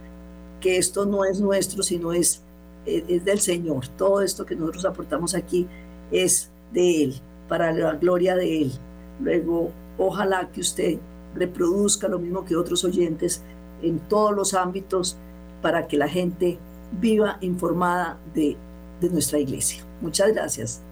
[0.60, 2.42] que esto no es nuestro, sino es,
[2.86, 3.88] es, es del Señor.
[3.88, 5.66] Todo esto que nosotros aportamos aquí
[6.10, 7.14] es de Él,
[7.48, 8.72] para la gloria de Él.
[9.20, 10.98] Luego, ojalá que usted
[11.34, 13.42] reproduzca lo mismo que otros oyentes
[13.82, 15.18] en todos los ámbitos
[15.62, 16.58] para que la gente
[17.00, 18.56] viva informada de,
[19.00, 19.82] de nuestra iglesia.
[20.00, 20.82] Muchas gracias.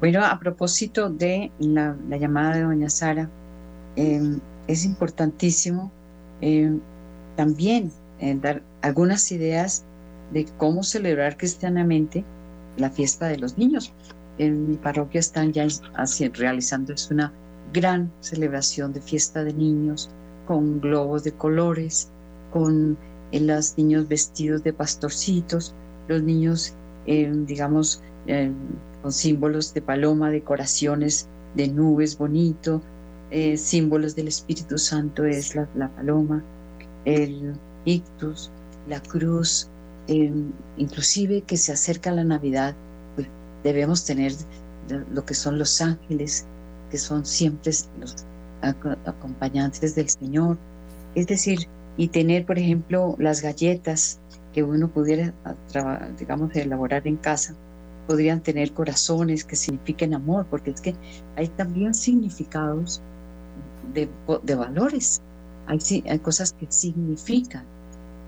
[0.00, 3.30] Bueno, a propósito de la, llamada de doña Sara,
[3.96, 5.92] em, es importantísimo
[6.40, 6.80] em,
[7.36, 9.84] también eh, dar algunas ideas
[10.32, 12.24] de cómo celebrar cristianamente
[12.76, 13.92] la fiesta de los niños.
[14.38, 15.66] En mi parroquia están ya
[16.34, 17.32] realizando es una
[17.72, 20.10] gran celebración de fiesta de niños
[20.46, 22.10] con globos de colores,
[22.52, 22.98] con
[23.32, 25.74] eh, los niños vestidos de pastorcitos,
[26.08, 26.74] los niños,
[27.06, 28.52] eh, digamos, eh,
[29.02, 32.82] con símbolos de paloma, decoraciones de nubes bonito,
[33.56, 36.44] símbolos del Espíritu Santo es la, la paloma,
[37.06, 37.54] el
[37.86, 38.50] ictus,
[38.86, 39.68] la cruz,
[40.76, 42.74] inclusive que se acerca la Navidad,
[43.14, 43.26] pues
[43.64, 44.34] debemos tener
[45.10, 46.44] lo que son los ángeles,
[46.90, 48.14] que son siempre los
[49.06, 50.58] acompañantes del Señor.
[51.14, 54.20] Es decir, y tener, por ejemplo, las galletas
[54.52, 55.32] que uno pudiera,
[56.18, 57.54] digamos, elaborar en casa,
[58.06, 60.94] podrían tener corazones que signifiquen amor, porque es que
[61.36, 63.00] hay también significados
[63.94, 64.08] de,
[64.42, 65.22] de valores,
[65.66, 65.78] hay,
[66.08, 67.64] hay cosas que significan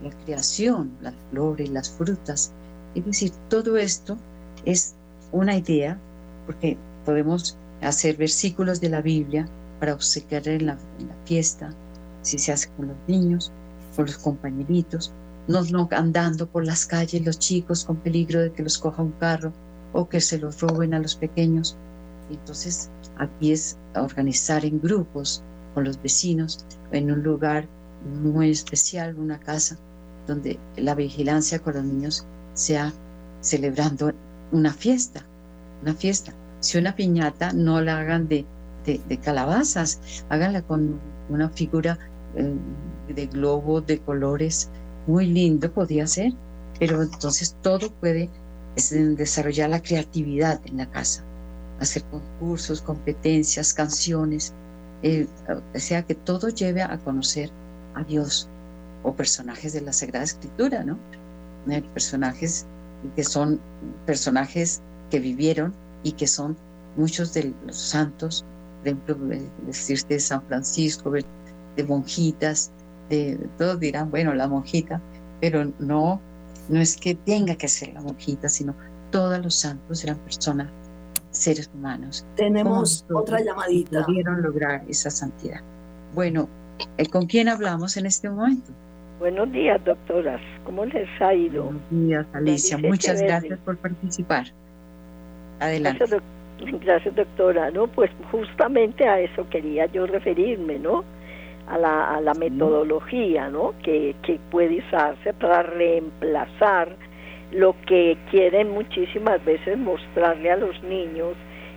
[0.02, 2.52] la creación, las flores, las frutas.
[2.94, 4.16] Es decir, todo esto
[4.64, 4.94] es
[5.32, 5.98] una idea,
[6.46, 9.48] porque podemos hacer versículos de la Biblia
[9.80, 10.78] para obsequiar en la,
[11.24, 11.74] fiesta,
[12.24, 13.52] si se hace con los niños,
[13.94, 15.12] con los compañeritos,
[15.46, 19.12] no, no andando por las calles los chicos con peligro de que los coja un
[19.12, 19.52] carro
[19.92, 21.76] o que se los roben a los pequeños.
[22.30, 25.42] Entonces, aquí es organizar en grupos
[25.74, 27.68] con los vecinos en un lugar
[28.22, 29.78] muy especial, una casa,
[30.26, 32.92] donde la vigilancia con los niños sea
[33.40, 34.12] celebrando
[34.52, 35.24] una fiesta,
[35.82, 36.32] una fiesta.
[36.60, 38.46] Si una piñata no la hagan de,
[38.86, 40.98] de, calabazas, háganla con
[41.28, 41.98] una figura
[42.34, 44.70] de globo, de colores,
[45.06, 46.32] muy lindo podía ser,
[46.78, 48.30] pero entonces todo puede
[48.74, 51.22] desarrollar la creatividad en la casa,
[51.80, 54.52] hacer concursos, competencias, canciones,
[55.02, 55.26] eh,
[55.74, 57.50] sea que todo lleve a conocer
[57.94, 58.48] a Dios
[59.02, 60.98] o personajes de la Sagrada Escritura, ¿no?
[61.68, 62.66] Eh, personajes
[63.14, 63.60] que son
[64.06, 64.80] personajes
[65.10, 66.56] que vivieron y que son
[66.96, 68.44] muchos de los santos,
[68.78, 69.16] por ejemplo,
[69.66, 71.12] decirte de San Francisco,
[71.76, 72.72] de monjitas,
[73.08, 75.00] de, todos dirán, bueno, la monjita,
[75.40, 76.20] pero no,
[76.68, 78.74] no es que tenga que ser la monjita, sino
[79.10, 80.68] todos los santos eran personas,
[81.30, 82.24] seres humanos.
[82.36, 84.04] Tenemos otra llamadita.
[84.04, 85.60] Pudieron lograr esa santidad.
[86.14, 86.48] Bueno,
[86.98, 88.72] eh, ¿con quién hablamos en este momento?
[89.18, 90.40] Buenos días, doctoras.
[90.64, 91.64] ¿Cómo les ha ido?
[91.64, 92.78] Buenos días, Alicia.
[92.78, 94.46] Muchas gracias por participar.
[95.60, 96.04] Adelante.
[96.80, 97.70] Gracias, doctora.
[97.70, 101.04] No, pues justamente a eso quería yo referirme, ¿no?
[101.66, 103.72] A la, a la metodología, ¿no?
[103.82, 106.94] Que, que puede usarse para reemplazar
[107.52, 111.34] lo que quieren muchísimas veces mostrarle a los niños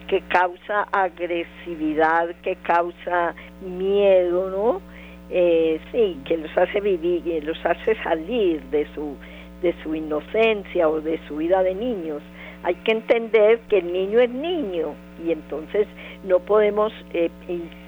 [0.08, 4.82] que causa agresividad, que causa miedo, ¿no?
[5.30, 9.16] Eh, sí, que los hace vivir, que los hace salir de su,
[9.62, 12.22] de su inocencia o de su vida de niños.
[12.64, 15.88] Hay que entender que el niño es niño y entonces
[16.24, 17.30] no podemos eh,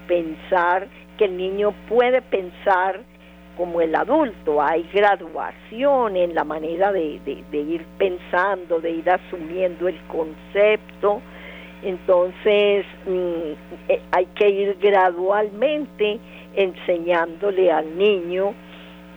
[0.08, 0.88] pensar
[1.20, 3.02] que el niño puede pensar
[3.58, 4.62] como el adulto.
[4.62, 7.20] Hay graduación en la manera de,
[7.52, 11.22] ir pensando, de ir asumiendo el concepto.
[11.84, 16.20] Entonces mm, eh, hay que ir gradualmente
[16.56, 18.54] enseñándole al niño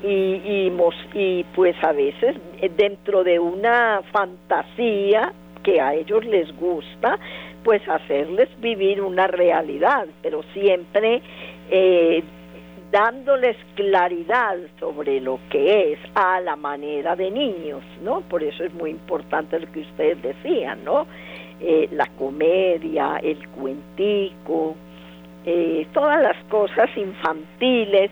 [0.03, 0.69] y,
[1.15, 5.33] y, pues a veces eh, dentro de una fantasía
[5.63, 7.19] que a ellos les gusta,
[7.63, 11.23] pues hacerles vivir una realidad, pero siempre
[11.71, 12.23] eh,
[12.93, 18.21] dándoles claridad sobre lo que es a la manera de niños, ¿no?
[18.21, 21.07] Por eso es muy importante lo que ustedes decían, ¿no?
[21.61, 24.77] Eh, la comedia, el cuentico,
[25.47, 28.11] eh, todas las cosas infantiles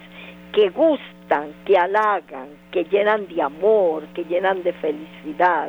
[0.53, 5.69] que gustan, que halagan, que llenan de amor, que llenan de felicidad,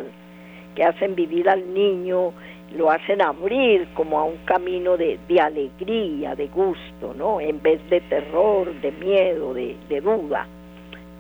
[0.73, 2.34] que hacen vivir al niño,
[2.76, 7.41] lo hacen abrir como a un camino de, alegría, de gusto, ¿no?
[7.41, 10.47] En vez de terror, de miedo, de, duda.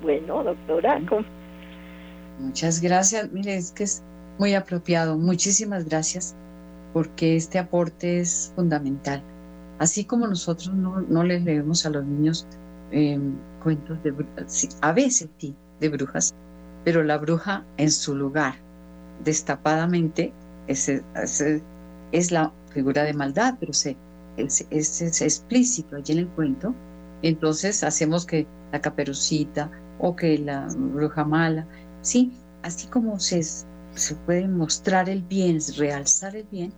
[0.01, 0.99] Bueno, doctora.
[2.39, 3.31] Muchas gracias.
[3.31, 4.03] Mire, es que es
[4.39, 5.17] muy apropiado.
[5.17, 6.35] Muchísimas gracias
[6.93, 9.21] porque este aporte es fundamental.
[9.79, 12.47] Así como nosotros no, no les leemos a los niños
[12.91, 16.35] em, cuentos de brujas, a veces sí, de brujas,
[16.83, 18.55] pero la bruja en su lugar,
[19.23, 20.33] destapadamente,
[20.71, 20.91] es,
[22.11, 23.95] es, la figura de maldad, pero se,
[24.37, 26.73] es, es, explícito allí en el cuento.
[27.21, 29.69] Entonces hacemos que la caperucita
[29.99, 31.67] o que la bruja mala,
[32.01, 32.31] sí,
[32.63, 36.73] así como se, se puede mostrar el bien, realzar el bien,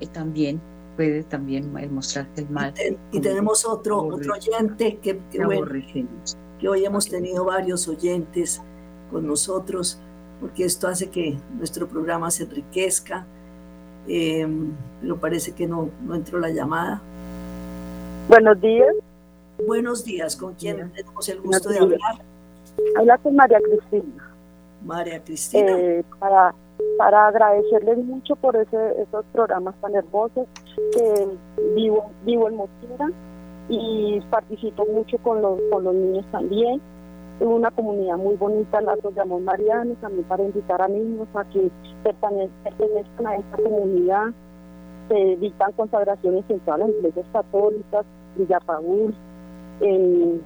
[0.00, 0.60] y también
[0.96, 2.74] puede también mostrarte el mal.
[3.12, 8.62] Y, tenemos otro, otro oyente que, que, hoy hemos tenido varios oyentes
[9.10, 10.00] con nosotros,
[10.42, 13.24] porque esto hace que nuestro programa se enriquezca.
[14.08, 14.46] Eh,
[15.00, 17.00] pero parece que no, no entró la llamada.
[18.28, 18.92] Buenos días.
[19.64, 22.00] Buenos días, ¿con quién tenemos el gusto de hablar?
[22.98, 24.34] Habla con María Cristina.
[24.84, 25.78] María Cristina.
[25.78, 26.54] Eh, para
[26.98, 30.48] para agradecerles mucho por ese, esos programas tan hermosos
[31.74, 33.10] vivo, vivo en Mosquera
[33.68, 36.80] y participo mucho con los, con los niños también.
[37.40, 41.70] Una comunidad muy bonita, la llamamos Mariano, también para invitar a niños a que
[42.04, 44.26] pertenezcan a esta comunidad.
[45.08, 48.06] Se dictan consagraciones en todas las iglesias católicas,
[48.36, 49.14] Villa Paul,
[49.80, 50.40] en,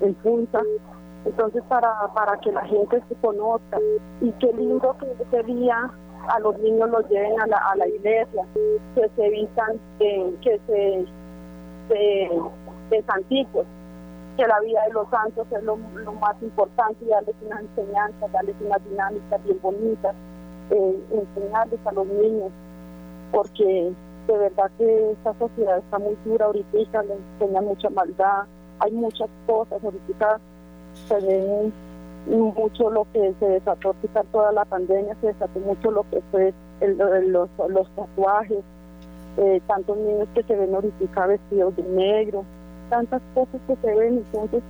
[0.00, 0.62] en Punta,
[1.24, 3.78] entonces, para, para que la gente se conozca
[4.20, 5.90] y qué lindo que ese día
[6.28, 8.46] a los niños los lleven a la, a la iglesia,
[8.94, 11.04] que se vistan, que se,
[11.88, 13.66] se, santitos,
[14.40, 18.56] que la vida de los santos es lo, más importante y darles una enseñanza, darles
[18.64, 20.14] una dinámica bien bonita,
[20.70, 22.50] eh, enseñarles a los niños,
[23.32, 23.92] porque
[24.26, 28.44] de verdad que esta sociedad está muy dura ahorita, le enseña mucha maldad,
[28.78, 30.40] hay muchas cosas ahorita
[31.06, 31.70] se ve
[32.26, 33.94] mucho lo que se desató
[34.32, 36.96] toda la pandemia, se desató mucho lo que fue el,
[37.30, 38.64] los, los tatuajes,
[39.36, 42.44] eh, tantos niños que se ven ahorita vestidos de negro,
[42.90, 44.62] tantas cosas que se ven, entonces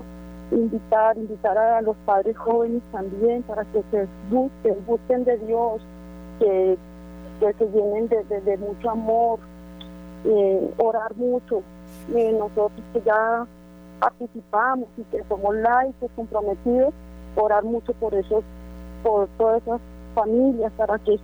[0.52, 5.82] invitar, invitar a los padres jóvenes también para que se busquen, busquen de Dios,
[6.38, 6.76] que,
[7.40, 9.38] que se llenen de, mucho amor,
[10.24, 11.62] eh, orar mucho.
[12.14, 13.46] Eh, nosotros que ya
[13.98, 16.94] participamos y que somos laicos, comprometidos,
[17.36, 18.44] orar mucho por esos,
[19.02, 19.80] por todas esas
[20.14, 21.18] familias para que,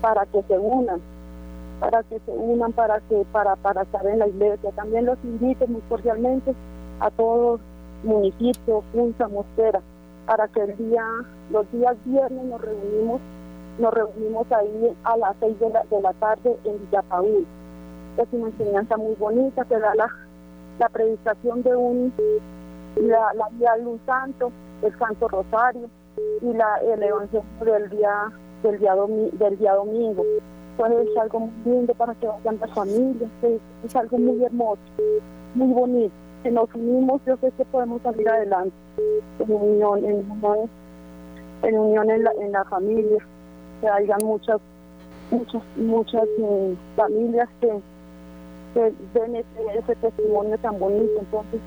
[0.00, 1.00] para que se unan,
[1.80, 4.70] para que se unan, para que, para, para estar en la iglesia.
[4.72, 6.54] También los invito muy cordialmente
[7.00, 7.60] a todos
[8.02, 9.80] municipios, Punta, Mosquera,
[10.26, 11.04] para que el día,
[11.50, 13.20] los días viernes nos reunimos,
[13.78, 17.46] nos reunimos ahí a las seis de la, de la tarde en Villapaúl.
[18.16, 20.08] Es una enseñanza muy bonita que da la
[20.78, 22.12] la predicación de un,
[22.96, 24.52] la, de un santo,
[24.82, 25.88] el Santo Rosario,
[26.42, 28.94] y la, el evangelio del día del día,
[29.32, 30.22] del día domingo.
[30.78, 34.78] Entonces es algo muy lindo para que vayan las familias, es, algo muy hermoso,
[35.54, 36.12] muy bonito.
[36.42, 38.76] Si nos unimos, yo sé que podemos salir adelante
[39.38, 40.68] en unión, en unión,
[41.62, 43.26] en, unión en, la, en la familia,
[43.80, 44.60] que hayan muchas,
[45.30, 47.80] muchas, muchas eh, familias que,
[48.74, 51.20] que den ese, testimonio tan bonito.
[51.20, 51.60] Entonces,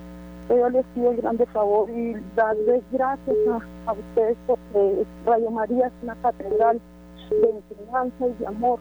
[0.50, 5.88] yo les pido el grande favor y darles gracias a, a ustedes porque Radio María
[5.88, 6.80] es una catedral
[7.32, 8.80] de enseñanza y de amor.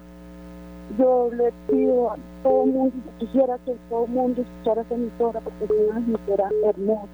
[0.96, 5.40] Yo le pido a todo el mundo, quisiera que todo el mundo escuchara esa emisora
[5.40, 7.08] porque es una emisora hermosa.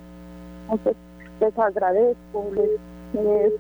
[0.62, 0.96] Entonces,
[1.40, 3.52] les agradezco, les,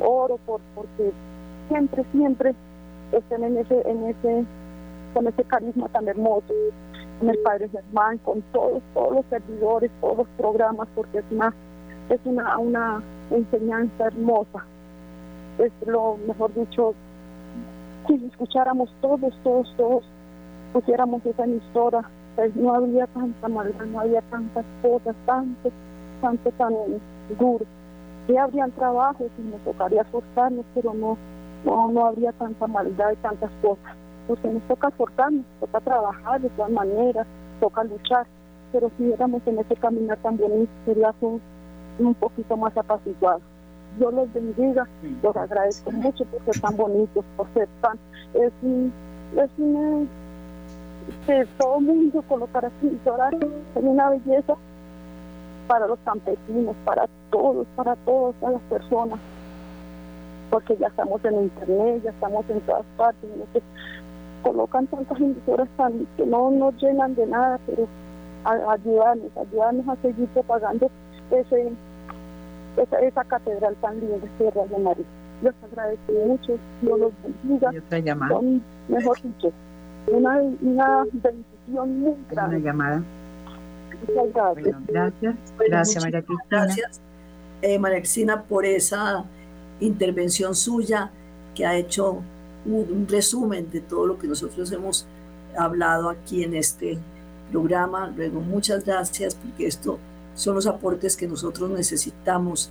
[0.00, 1.12] oro por, porque
[1.68, 2.54] siempre, siempre
[3.12, 4.44] estén en ese, en ese,
[5.14, 6.52] con ese carisma tan hermoso,
[7.18, 11.54] con el Padre Germán, con todos, todos los servidores, todos los programas, porque es una,
[12.10, 14.64] es una, una enseñanza hermosa
[15.58, 16.94] es lo mejor dicho,
[18.06, 20.04] si escucháramos todos, todos, todos,
[20.72, 22.02] pusiéramos esa emisora,
[22.36, 25.70] pues no habría tanta maldad, no habría tantas cosas, tanto,
[26.20, 26.74] tanto tan
[27.38, 27.64] duro.
[28.26, 31.18] Sí habrían trabajos y nos tocaría esforzarnos, pero no,
[31.64, 33.96] no, no habría tanta maldad y tantas cosas.
[34.28, 37.26] Porque nos toca esforzarnos, toca trabajar de todas maneras,
[37.60, 38.26] toca luchar,
[38.72, 41.40] pero si éramos en ese camino tan bonito, sería un,
[41.98, 43.40] un poquito más apaciguado.
[43.98, 44.86] Dios los bendiga.
[45.22, 47.98] Los agradezco mucho por ser tan bonitos, por ser tan.
[48.34, 48.52] Es,
[49.36, 50.06] es una.
[51.26, 54.54] que todo el mundo colocar así llorar es una belleza
[55.68, 59.18] para los campesinos, para todos, para todas las personas.
[60.50, 63.30] Porque ya estamos en internet, ya estamos en todas partes.
[63.36, 63.60] ¿no?
[64.42, 67.86] colocan tantas emisoras tan, que no nos llenan de nada, pero
[68.44, 70.90] ayudarnos, ayudarnos a seguir propagando
[71.30, 71.72] ese
[72.76, 75.04] esa, esa catedral tan linda que es Radio María.
[75.42, 77.70] Los agradezco mucho, Dios los bendiga.
[77.72, 78.34] Y otra llamada.
[78.34, 79.52] Son, mejor dicho,
[80.06, 82.56] una, una bendición muy grande.
[82.56, 83.02] Una llamada.
[84.06, 84.64] Muchas gracias.
[84.64, 85.36] Bueno, gracias.
[85.68, 86.46] gracias, María Cristina.
[86.50, 87.00] Gracias,
[87.62, 89.24] eh, María Cristina, por esa
[89.80, 91.10] intervención suya
[91.54, 92.22] que ha hecho
[92.64, 95.06] un, un resumen de todo lo que nosotros hemos
[95.56, 96.98] hablado aquí en este
[97.50, 98.12] programa.
[98.16, 99.98] Luego, muchas gracias porque esto
[100.34, 102.70] son los aportes que nosotros necesitamos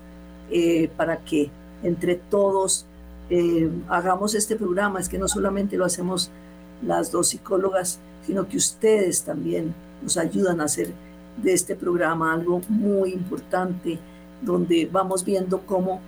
[0.50, 1.50] eh, para que
[1.84, 2.86] entre todos
[3.30, 5.00] eh, hagamos este programa.
[5.00, 6.30] Es que no solamente lo hacemos
[6.86, 10.92] las dos psicólogas, sino que ustedes también nos ayudan a hacer
[11.42, 14.00] de este programa algo muy importante,
[14.42, 16.02] donde vamos viendo cómo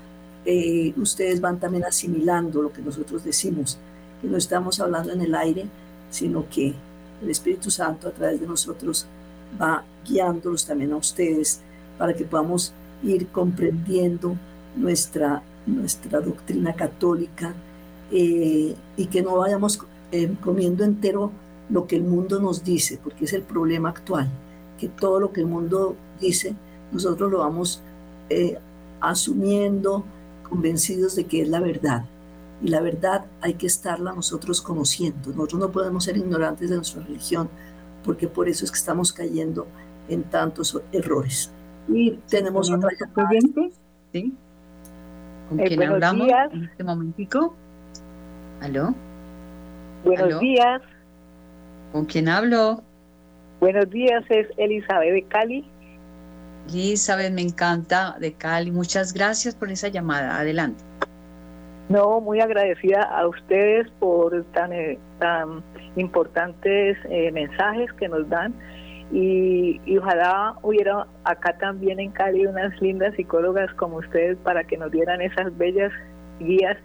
[0.46, 3.78] eh, ustedes van también asimilando lo que nosotros decimos,
[4.22, 5.66] que no estamos hablando en el aire,
[6.10, 6.74] sino que
[7.22, 9.08] el Espíritu Santo a través de nosotros
[9.62, 11.62] va guiándolos también a ustedes
[11.98, 12.74] para que podamos
[13.04, 14.36] ir comprendiendo
[14.76, 17.54] nuestra, nuestra doctrina católica
[18.12, 19.80] eh, y que no vayamos
[20.12, 21.32] eh, comiendo entero
[21.70, 24.30] lo que el mundo nos dice, porque es el problema actual,
[24.80, 26.56] que todo lo que el mundo dice,
[26.92, 27.82] nosotros lo vamos
[28.30, 28.58] eh,
[29.02, 30.04] asumiendo,
[30.48, 32.06] convencidos de que es la verdad.
[32.62, 35.32] Y la verdad hay que estarla nosotros conociendo.
[35.32, 37.50] Nosotros no podemos ser ignorantes de nuestra religión,
[38.06, 39.68] porque por eso es que estamos cayendo
[40.10, 41.52] en tantos errores.
[41.88, 43.72] Y tenemos otra oyente.
[44.12, 44.34] ¿Sí?
[45.50, 46.54] ¿Con eh, quién hablamos días.
[46.54, 47.56] en este momentico?
[48.62, 48.94] ¿Aló?
[50.04, 50.40] Buenos ¿Aló?
[50.40, 50.82] días.
[51.92, 52.84] ¿Con quién hablo?
[53.60, 55.66] Buenos días, es Elizabeth de Cali.
[56.70, 58.72] Elizabeth, me encanta de Cali.
[58.72, 60.40] Muchas gracias por esa llamada.
[60.40, 60.84] Adelante.
[61.90, 65.62] No, muy agradecida a ustedes por tan, eh, tan
[65.96, 68.54] importantes eh, mensajes que nos dan
[69.14, 74.76] y, y, ojalá hubiera acá también en Cali unas lindas psicólogas como ustedes para que
[74.76, 75.92] nos dieran esas bellas
[76.40, 76.78] guías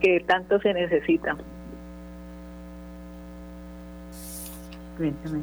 [0.00, 1.38] que tanto se necesitan.
[4.96, 5.42] Cuéntame,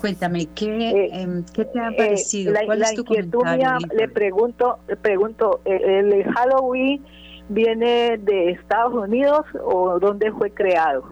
[0.00, 2.50] cuéntame, ¿qué, eh, em, ¿qué te ha parecido?
[2.50, 7.00] Eh, la, ¿Cuál la es tu inquietud mía, le pregunto, le pregunto, ¿el Halloween
[7.48, 11.04] viene de Estados Unidos o dónde fue creado?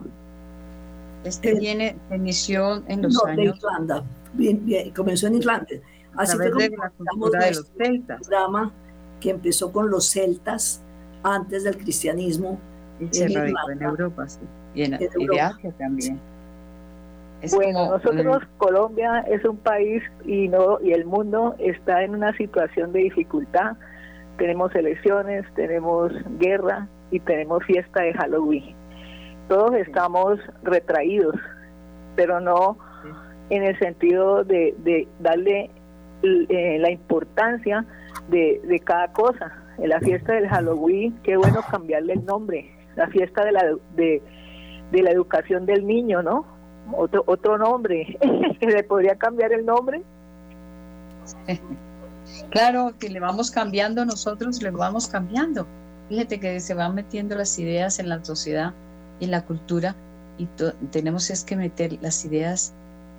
[1.23, 3.61] Este viene, inició en los no, años.
[3.61, 4.03] de Irlanda.
[4.35, 5.67] Bien, bien, comenzó en Irlanda.
[6.17, 8.21] Así fue de la cultura de los celtas.
[8.21, 8.73] programa
[9.21, 10.83] que empezó con los celtas
[11.23, 12.59] antes del cristianismo.
[13.01, 13.73] Y en radicó Irlanda.
[13.73, 14.41] en Europa, sí.
[14.75, 15.47] Y en, En y de Europa.
[15.47, 16.21] Asia también.
[17.41, 22.15] Es bueno, como, nosotros, Colombia es un país y no y el mundo está en
[22.15, 23.77] una situación de dificultad.
[24.39, 28.77] Tenemos elecciones, tenemos guerra y tenemos fiesta de Halloween.
[29.49, 31.35] Todos estamos retraídos,
[32.15, 32.79] pero no
[33.53, 35.71] en el sentido de, darle
[36.23, 37.85] eh, la importancia
[38.29, 39.53] de, cada cosa.
[39.79, 44.23] en la fiesta del Halloween, qué bueno cambiarle el nombre, la fiesta de la, de,
[44.93, 46.47] la educación del niño, ¿no?
[46.93, 48.19] Otro, otro nombre,
[48.61, 50.03] le podría cambiar el nombre.
[52.51, 55.67] Claro, que le vamos cambiando nosotros, le vamos cambiando.
[56.09, 58.73] Fíjate que se van metiendo las ideas en la sociedad
[59.21, 59.97] en la cultura
[60.39, 60.47] y
[60.91, 62.75] tenemos es que meter las ideas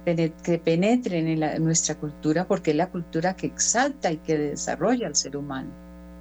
[0.05, 5.15] que penetren en, nuestra cultura porque es la cultura que exalta y que desarrolla al
[5.15, 5.69] ser humano.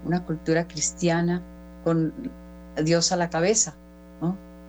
[0.05, 1.43] Una cultura cristiana
[1.85, 2.13] con
[2.83, 3.75] Dios a la cabeza.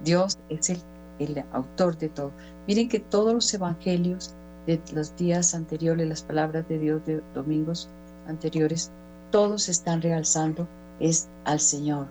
[0.03, 0.80] Dios es el,
[1.20, 2.32] el autor de todo.
[2.68, 4.36] Miren que todos los evangelios
[4.68, 7.89] de los días anteriores, las palabras de Dios de domingos
[8.28, 8.91] anteriores,
[9.32, 10.68] todos están realzando
[10.99, 12.07] es al Señor.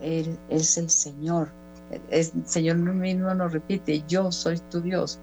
[0.00, 1.50] Él es el Señor.
[2.10, 5.20] El Señor mismo nos repite, yo soy tu Dios.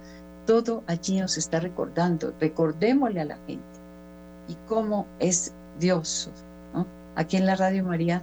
[0.50, 2.34] Todo allí nos está recordando.
[2.40, 3.62] Recordémosle a la gente.
[4.48, 6.28] Y cómo es Dios.
[7.14, 8.20] Aquí en la Radio María,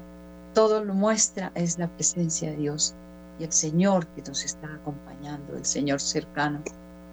[0.54, 2.94] todo lo muestra es la presencia de Dios
[3.40, 6.62] y el Señor que nos está acompañando, el Señor cercano.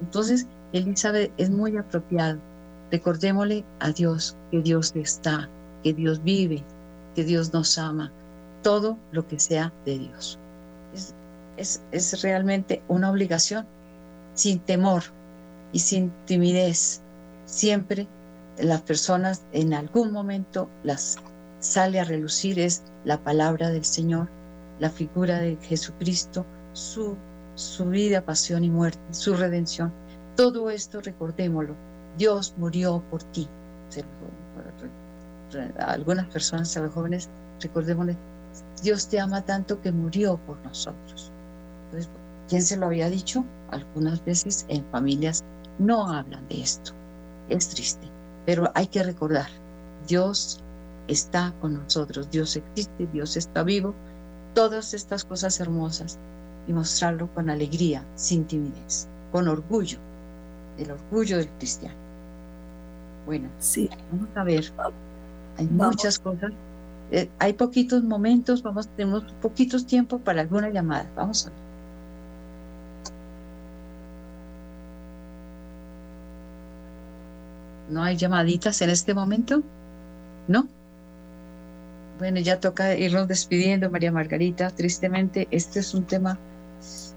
[0.01, 2.41] Entonces, Elizabeth es muy apropiado.
[2.91, 5.49] Recordémosle a Dios que Dios está,
[5.85, 6.65] que Dios vive,
[7.15, 8.11] que Dios nos ama,
[8.63, 10.41] todo lo que sea de Dios.
[11.57, 13.65] Es, es, realmente una obligación,
[14.35, 15.03] sin temor
[15.73, 17.01] y sin timidez.
[17.47, 18.07] Siempre
[18.59, 21.19] las personas en algún momento las
[21.61, 24.29] sale a relucir es la palabra del Señor,
[24.81, 27.17] la figura de Jesucristo, su,
[27.55, 29.93] su vida, pasión y muerte, su redención.
[30.37, 31.75] Todo esto recordémoslo.
[32.19, 33.49] Dios murió por ti
[35.79, 37.29] a algunas personas, a los jóvenes,
[37.61, 38.17] recordémosle,
[38.83, 41.31] Dios te ama tanto que murió por nosotros.
[41.87, 42.11] Entonces,
[42.49, 43.45] ¿quién se lo había dicho?
[43.71, 45.45] Algunas veces en familias
[45.79, 46.93] no hablan de esto.
[47.49, 48.09] Es triste,
[48.47, 49.49] pero hay que recordar,
[50.09, 50.61] Dios
[51.09, 53.95] está con nosotros, Dios existe, Dios está vivo,
[54.55, 56.19] todas estas cosas hermosas
[56.67, 59.99] y mostrarlo con alegría, sin timidez, con orgullo,
[60.79, 61.97] el orgullo del cristiano.
[63.27, 63.91] Bueno, sí.
[64.11, 64.73] vamos a ver
[65.57, 66.53] hay muchas cosas.
[67.11, 71.11] Eh, hay poquitos momentos, vamos, tenemos poquitos tiempo para alguna llamada.
[71.15, 71.64] Vamos a ver.
[77.89, 79.63] ¿No hay llamaditas en este momento?
[80.49, 80.69] ¿No?
[82.19, 84.71] Bueno, ya toca irnos despidiendo, María Margarita.
[84.71, 86.39] Tristemente, este es un tema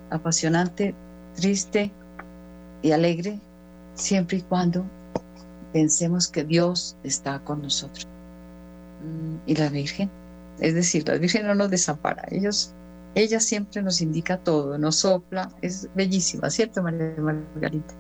[0.10, 0.96] apasionante,
[1.36, 1.92] triste
[2.82, 3.40] y alegre,
[3.94, 4.86] siempre y cuando
[5.74, 8.08] pensemos que Dios está con nosotros
[9.46, 10.10] y la Virgen.
[10.60, 12.26] Es decir, la Virgen no nos desampara.
[12.32, 12.74] Ellos,
[13.16, 15.52] ella siempre nos indica todo, nos sopla.
[15.62, 17.94] Es bellísima, ¿cierto, María Margarita?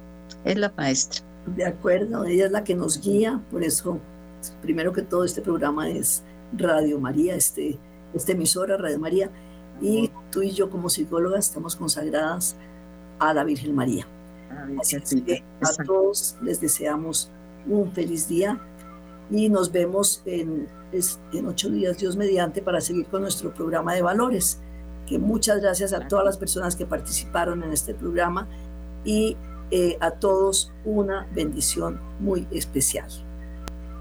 [0.43, 1.23] Es la maestra.
[1.55, 3.41] De acuerdo, ella es la que nos guía.
[3.51, 3.99] Por eso,
[4.61, 6.23] primero que todo, este programa es
[6.53, 7.77] Radio María, este,
[8.13, 9.29] esta emisora, Radio María.
[9.81, 12.55] Y tú y yo, como psicólogas, estamos consagradas
[13.19, 14.07] a la Virgen María.
[14.79, 17.29] Así que a todos les deseamos
[17.65, 18.59] un feliz día
[19.29, 20.67] y nos vemos en,
[21.33, 24.59] en ocho días, Dios mediante, para seguir con nuestro programa de valores.
[25.05, 28.47] Que muchas gracias a todas las personas que participaron en este programa
[29.05, 29.37] y
[29.71, 33.07] eh, a todos una bendición muy especial.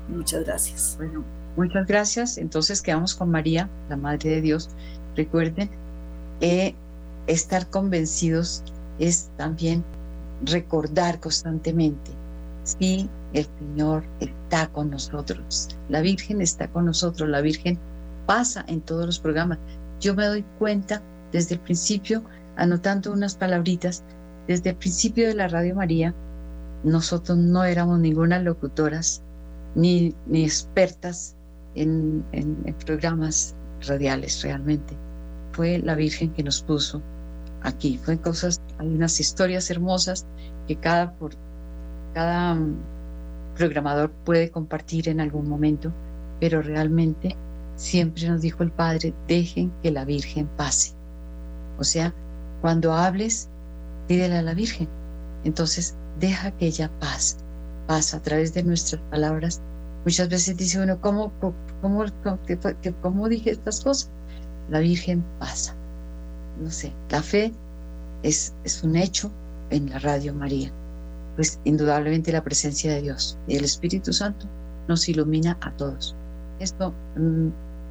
[0.08, 0.94] Muchas gracias.
[0.98, 1.24] Bueno,
[1.56, 2.38] muchas gracias.
[2.38, 4.70] Entonces quedamos con María, la Madre de Dios.
[5.16, 5.70] Recuerden,
[6.40, 6.74] que
[7.26, 8.62] estar convencidos
[8.98, 9.82] es también
[10.44, 12.12] recordar constantemente
[12.66, 15.68] Sí, el Señor está con nosotros.
[15.88, 17.28] La Virgen está con nosotros.
[17.28, 17.78] La Virgen
[18.26, 19.58] pasa en todos los programas.
[20.00, 21.00] Yo me doy cuenta
[21.30, 22.24] desde el principio,
[22.56, 24.02] anotando unas palabritas,
[24.46, 26.14] desde el principio de la Radio María,
[26.84, 29.22] nosotros no éramos ninguna locutoras
[29.74, 31.36] ni, ni expertas
[31.74, 33.54] en, en, programas
[33.86, 34.94] radiales realmente.
[35.52, 37.02] Fue la Virgen que nos puso
[37.62, 37.98] aquí.
[37.98, 40.26] Fue cosas, hay unas historias hermosas
[40.66, 41.32] que cada, por,
[42.14, 42.76] cada mm,
[43.56, 45.92] programador puede compartir en algún momento,
[46.40, 47.36] pero realmente
[47.74, 50.94] siempre nos dijo el Padre, dejen que la Virgen pase.
[51.78, 52.14] O sea,
[52.60, 53.50] cuando hables,
[54.08, 54.88] pídele a la Virgen.
[55.44, 57.36] Entonces, deja que ella pase,
[57.86, 59.60] pasa a través de nuestras palabras.
[60.04, 61.32] Muchas veces dice uno, ¿cómo,
[61.82, 62.04] cómo,
[63.02, 64.10] cómo, dije estas cosas?
[64.70, 65.74] La Virgen pasa.
[66.60, 67.52] No sé, la fe
[68.22, 69.30] es, es un hecho
[69.70, 70.72] en la Radio María
[71.36, 74.46] pues indudablemente la presencia de Dios y el Espíritu Santo
[74.88, 76.16] nos ilumina a todos.
[76.58, 77.48] Esto mm,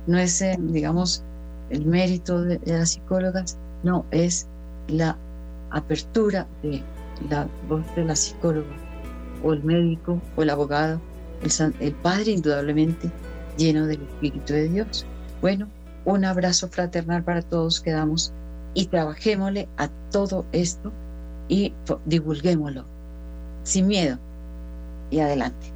[0.07, 1.23] no es, eh, digamos,
[1.69, 4.47] el mérito de, las psicólogas, no, es
[4.87, 5.17] la
[5.71, 6.81] apertura de
[7.29, 8.75] la voz de la psicóloga
[9.43, 10.99] o el médico o el abogado,
[11.79, 13.11] el, padre indudablemente
[13.57, 15.05] lleno del Espíritu de Dios.
[15.41, 15.67] Bueno,
[16.05, 18.31] un abrazo fraternal para todos que damos
[18.73, 20.91] y trabajémosle a todo esto
[21.47, 21.73] y
[22.05, 22.85] divulguémoslo
[23.63, 24.17] sin miedo
[25.09, 25.74] y adelante.